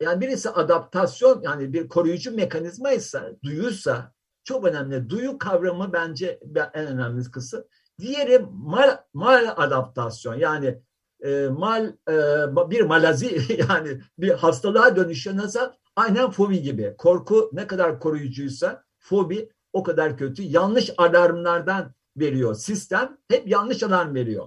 yani 0.00 0.20
birisi 0.20 0.50
adaptasyon 0.50 1.42
yani 1.42 1.72
bir 1.72 1.88
koruyucu 1.88 2.32
mekanizma 2.32 2.90
ise 2.90 3.20
duyuysa 3.44 4.12
çok 4.44 4.64
önemli. 4.64 5.10
Duyu 5.10 5.38
kavramı 5.38 5.92
bence 5.92 6.40
en 6.74 6.86
önemli 6.86 7.30
kısım. 7.30 7.64
Diğeri 8.00 8.46
mal, 8.50 8.96
mal 9.14 9.54
adaptasyon 9.56 10.34
yani 10.34 10.82
e, 11.24 11.48
mal 11.48 11.86
e, 12.08 12.70
bir 12.70 12.80
malazi 12.80 13.40
yani 13.70 14.00
bir 14.18 14.30
hastalığa 14.30 14.96
dönüşüyor 14.96 15.36
nasıl? 15.36 15.60
Aynen 15.96 16.30
fobi 16.30 16.62
gibi. 16.62 16.94
Korku 16.98 17.50
ne 17.52 17.66
kadar 17.66 18.00
koruyucuysa 18.00 18.84
fobi 18.98 19.50
o 19.72 19.82
kadar 19.82 20.16
kötü. 20.16 20.42
Yanlış 20.42 20.90
alarmlardan 20.96 21.94
veriyor. 22.16 22.54
Sistem 22.54 23.18
hep 23.28 23.48
yanlış 23.48 23.82
alarm 23.82 24.14
veriyor. 24.14 24.46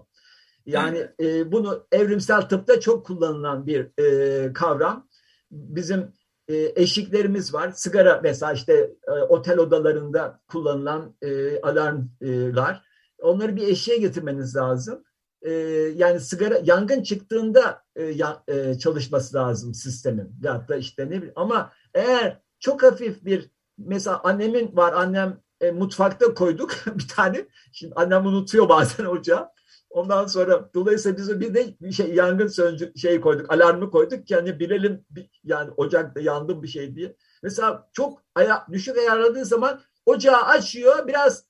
Yani 0.65 1.07
e, 1.19 1.51
bunu 1.51 1.87
evrimsel 1.91 2.41
tıpta 2.41 2.79
çok 2.79 3.05
kullanılan 3.05 3.67
bir 3.67 4.01
e, 4.03 4.53
kavram. 4.53 5.07
Bizim 5.51 6.13
e, 6.47 6.73
eşiklerimiz 6.75 7.53
var. 7.53 7.71
Sigara 7.71 8.19
mesela 8.23 8.53
işte 8.53 8.91
e, 9.07 9.11
otel 9.11 9.57
odalarında 9.57 10.41
kullanılan 10.47 11.15
e, 11.21 11.61
alarmlar. 11.61 12.83
Onları 13.21 13.55
bir 13.55 13.67
eşiğe 13.67 13.97
getirmeniz 13.97 14.55
lazım. 14.55 15.03
E, 15.41 15.51
yani 15.95 16.19
sigara 16.19 16.61
yangın 16.63 17.03
çıktığında 17.03 17.83
e, 17.95 18.03
ya, 18.03 18.43
e, 18.47 18.77
çalışması 18.77 19.37
lazım 19.37 19.73
sistemin. 19.73 20.35
Ya 20.43 20.67
da 20.67 20.75
işte 20.75 21.05
ne 21.05 21.11
bileyim. 21.11 21.33
Ama 21.35 21.73
eğer 21.93 22.41
çok 22.59 22.83
hafif 22.83 23.25
bir 23.25 23.51
mesela 23.77 24.21
annemin 24.23 24.75
var 24.75 24.93
annem 24.93 25.41
e, 25.61 25.71
mutfakta 25.71 26.33
koyduk 26.33 26.71
bir 26.95 27.07
tane. 27.07 27.45
Şimdi 27.71 27.93
annem 27.95 28.25
unutuyor 28.25 28.69
bazen 28.69 29.05
ocağı. 29.05 29.49
Ondan 29.89 30.25
sonra 30.25 30.69
dolayısıyla 30.73 31.17
biz 31.17 31.39
bir 31.39 31.53
de 31.53 31.75
bir 31.81 31.91
şey 31.91 32.13
yangın 32.13 32.47
söndü 32.47 32.93
şey 32.95 33.21
koyduk, 33.21 33.53
alarmı 33.53 33.91
koyduk 33.91 34.27
ki 34.27 34.35
hani 34.35 34.59
bilelim 34.59 35.05
yani 35.43 35.71
ocakta 35.77 36.21
yandım 36.21 36.63
bir 36.63 36.67
şey 36.67 36.95
diye. 36.95 37.15
Mesela 37.43 37.89
çok 37.93 38.23
aya, 38.35 38.65
düşük 38.71 38.97
ayarladığı 38.97 39.45
zaman 39.45 39.81
ocağı 40.05 40.41
açıyor, 40.41 41.07
biraz 41.07 41.45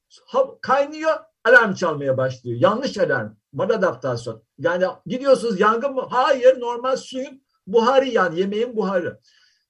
kaynıyor, 0.61 1.11
alarm 1.45 1.73
çalmaya 1.73 2.17
başlıyor. 2.17 2.57
Yanlış 2.61 2.97
alarm, 2.97 3.35
maladaptasyon. 3.53 4.43
Yani 4.57 4.85
gidiyorsunuz 5.05 5.59
yangın 5.59 5.93
mı? 5.93 6.07
Hayır, 6.09 6.59
normal 6.59 6.97
suyun 6.97 7.43
buharı 7.67 8.05
yani 8.05 8.39
yemeğin 8.39 8.75
buharı. 8.75 9.19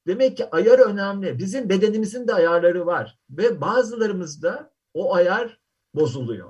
Demek 0.07 0.37
ki 0.37 0.49
ayar 0.49 0.79
önemli. 0.79 1.39
Bizim 1.39 1.69
bedenimizin 1.69 2.27
de 2.27 2.33
ayarları 2.33 2.85
var 2.85 3.17
ve 3.29 3.61
bazılarımızda 3.61 4.73
o 4.93 5.15
ayar 5.15 5.59
bozuluyor. 5.95 6.49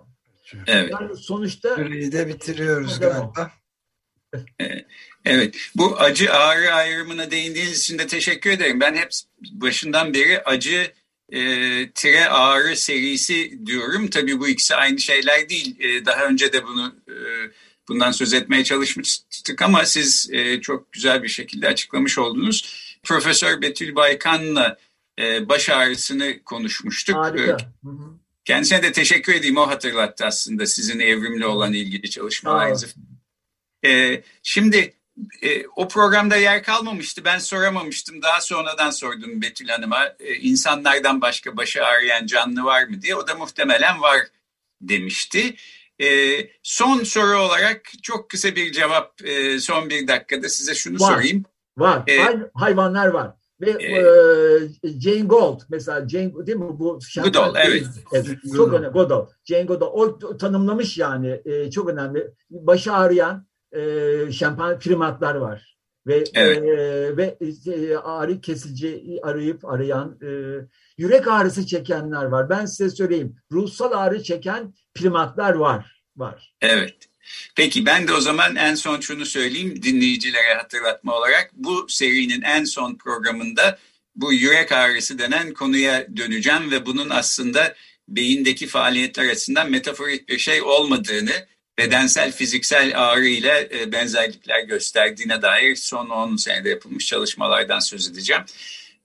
Evet. 0.68 0.92
Yani 0.92 1.15
sonuçta 1.15 1.76
Süreyi 1.76 2.12
de 2.12 2.28
bitiriyoruz 2.28 3.00
galiba. 3.00 3.52
Evet, 5.26 5.56
bu 5.76 5.98
acı 5.98 6.34
ağrı 6.34 6.74
ayrımına 6.74 7.32
değindiğiniz 7.32 7.80
için 7.80 8.00
de 8.00 8.08
teşekkür 8.08 8.50
ederim. 8.50 8.80
Ben 8.80 8.96
hep 8.96 9.10
başından 9.52 10.13
beri 10.13 10.42
acı 10.42 10.94
e, 11.32 11.42
tire 11.92 12.30
ağrı 12.30 12.76
serisi 12.76 13.65
diyorum. 13.65 14.10
Tabii 14.10 14.39
bu 14.39 14.48
ikisi 14.48 14.76
aynı 14.76 15.00
şeyler 15.00 15.50
değil. 15.50 15.80
E, 15.80 16.06
daha 16.06 16.26
önce 16.26 16.54
de 16.54 16.63
bunu 16.63 16.96
e, 17.08 17.09
bundan 17.89 18.12
söz 18.12 18.34
etmeye 18.34 18.63
çalışmıştık 18.63 19.62
ama 19.62 19.86
siz 19.86 20.30
e, 20.32 20.62
çok 20.62 20.91
güzel 20.91 21.23
bir 21.23 21.28
şekilde 21.28 21.67
açıklamış 21.67 22.17
oldunuz. 22.17 22.75
Profesör 23.04 23.62
Betül 23.62 23.95
Baykan'la 23.95 24.78
e, 25.19 25.49
baş 25.49 25.69
ağrısını 25.69 26.43
konuşmuştuk. 26.43 27.15
Harika. 27.15 27.58
Kendisine 28.45 28.84
de 28.84 28.91
teşekkür 28.91 29.34
edeyim. 29.34 29.58
O 29.58 29.67
hatırlattı 29.67 30.25
aslında 30.25 30.65
sizin 30.65 30.99
evrimle 30.99 31.45
olan 31.45 31.73
ilgili 31.73 32.10
çalışmalarınızı. 32.10 32.88
E, 33.86 34.23
şimdi 34.43 34.93
e, 35.41 35.67
o 35.67 35.88
programda 35.88 36.36
yer 36.36 36.63
kalmamıştı. 36.63 37.25
Ben 37.25 37.38
soramamıştım. 37.38 38.21
Daha 38.21 38.41
sonradan 38.41 38.89
sordum 38.89 39.41
Betül 39.41 39.67
Hanım'a. 39.67 40.06
E, 40.19 40.36
insanlardan 40.36 41.21
başka 41.21 41.58
başı 41.58 41.86
ağrıyan 41.86 42.25
canlı 42.25 42.63
var 42.63 42.84
mı 42.84 43.02
diye. 43.02 43.15
O 43.15 43.28
da 43.28 43.36
muhtemelen 43.36 44.02
var 44.02 44.19
demişti. 44.82 45.56
E, 46.02 46.08
son 46.64 47.04
soru 47.04 47.38
olarak 47.38 47.82
çok 48.04 48.30
kısa 48.30 48.56
bir 48.56 48.72
cevap 48.72 49.22
e, 49.24 49.60
son 49.60 49.90
bir 49.90 50.08
dakikada 50.08 50.50
size 50.50 50.76
şunu 50.76 51.00
var, 51.00 51.14
sorayım. 51.14 51.44
Var. 51.78 52.04
E, 52.08 52.50
hayvanlar 52.54 53.08
var. 53.08 53.34
Ve 53.62 53.70
e, 53.70 54.02
Jane 55.00 55.22
Gold 55.22 55.62
mesela 55.70 56.10
Jane 56.10 56.32
değil 56.48 56.58
mi 56.58 56.80
bu 56.80 57.00
Goodall 57.24 57.56
evet. 57.56 57.86
evet 58.14 58.28
çok 58.56 58.74
önemli 58.74 58.94
Goodall. 58.94 59.28
Jane 59.46 59.64
Goodall 59.64 59.88
o 59.88 60.38
tanımlamış 60.38 60.98
yani 60.98 61.42
e, 61.46 61.72
çok 61.72 61.90
önemli. 61.90 62.28
Başı 62.50 62.94
ağrıyan 62.94 63.48
e, 63.72 63.82
şampan 64.32 64.80
primatlar 64.80 65.36
var. 65.36 65.79
Ve 66.10 66.24
evet. 66.34 66.58
e, 66.58 67.17
ve 67.17 67.38
e, 67.65 67.95
ağrı 67.95 68.41
kesici 68.41 69.19
arayıp 69.24 69.65
arayan 69.65 70.17
e, 70.22 70.30
yürek 70.98 71.28
ağrısı 71.28 71.67
çekenler 71.67 72.24
var. 72.24 72.50
Ben 72.50 72.65
size 72.65 72.89
söyleyeyim. 72.89 73.36
Ruhsal 73.52 73.91
ağrı 73.91 74.24
çeken 74.24 74.74
primatlar 74.93 75.54
var. 75.54 76.02
Var. 76.17 76.54
Evet. 76.62 76.95
Peki 77.56 77.86
ben 77.86 78.08
de 78.08 78.13
o 78.13 78.19
zaman 78.19 78.56
en 78.56 78.76
son 78.76 79.00
şunu 79.00 79.26
söyleyeyim 79.26 79.84
dinleyicilere 79.84 80.54
hatırlatma 80.54 81.15
olarak. 81.15 81.52
Bu 81.54 81.86
serinin 81.89 82.41
en 82.41 82.63
son 82.63 82.95
programında 82.95 83.78
bu 84.15 84.34
yürek 84.34 84.72
ağrısı 84.72 85.19
denen 85.19 85.54
konuya 85.54 86.17
döneceğim 86.17 86.72
ve 86.72 86.86
bunun 86.86 87.10
aslında 87.10 87.76
beyindeki 88.08 88.67
faaliyetler 88.67 89.30
açısından 89.30 89.72
metaforik 89.72 90.30
bir 90.30 90.38
şey 90.38 90.62
olmadığını, 90.62 91.32
bedensel 91.80 92.32
fiziksel 92.32 92.92
ağrı 92.96 93.28
ile 93.28 93.70
benzerlikler 93.92 94.63
gösterdiğine 94.63 95.42
dair 95.42 95.76
son 95.76 96.10
10 96.10 96.36
senede 96.36 96.70
yapılmış 96.70 97.06
çalışmalardan 97.08 97.80
söz 97.80 98.10
edeceğim. 98.10 98.44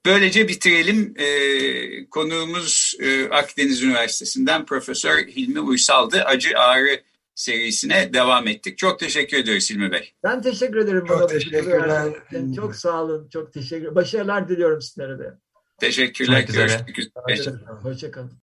Böylece 0.06 0.48
bitirelim. 0.48 1.14
E, 1.18 2.06
konuğumuz 2.10 2.94
e, 3.00 3.28
Akdeniz 3.28 3.82
Üniversitesi'nden 3.82 4.66
Profesör 4.66 5.18
Hilmi 5.26 5.60
Uysal'dı. 5.60 6.22
Acı 6.22 6.58
ağrı 6.58 7.00
serisine 7.34 8.14
devam 8.14 8.48
ettik. 8.48 8.78
Çok 8.78 8.98
teşekkür 8.98 9.36
ediyoruz 9.36 9.70
Hilmi 9.70 9.92
Bey. 9.92 10.12
Ben 10.24 10.42
teşekkür 10.42 10.78
ederim. 10.78 11.04
Çok 11.08 11.30
teşekkürler. 11.30 12.12
Çok 12.56 12.76
sağ 12.76 13.02
olun. 13.02 13.28
Çok 13.32 13.52
teşekkür 13.52 13.94
Başarılar 13.94 14.48
diliyorum 14.48 14.82
sizlere 14.82 15.18
de. 15.18 15.34
Teşekkürler. 15.80 16.40
Görüşmek 16.40 16.98
üzere. 16.98 17.56
Hoşçakalın. 17.82 18.32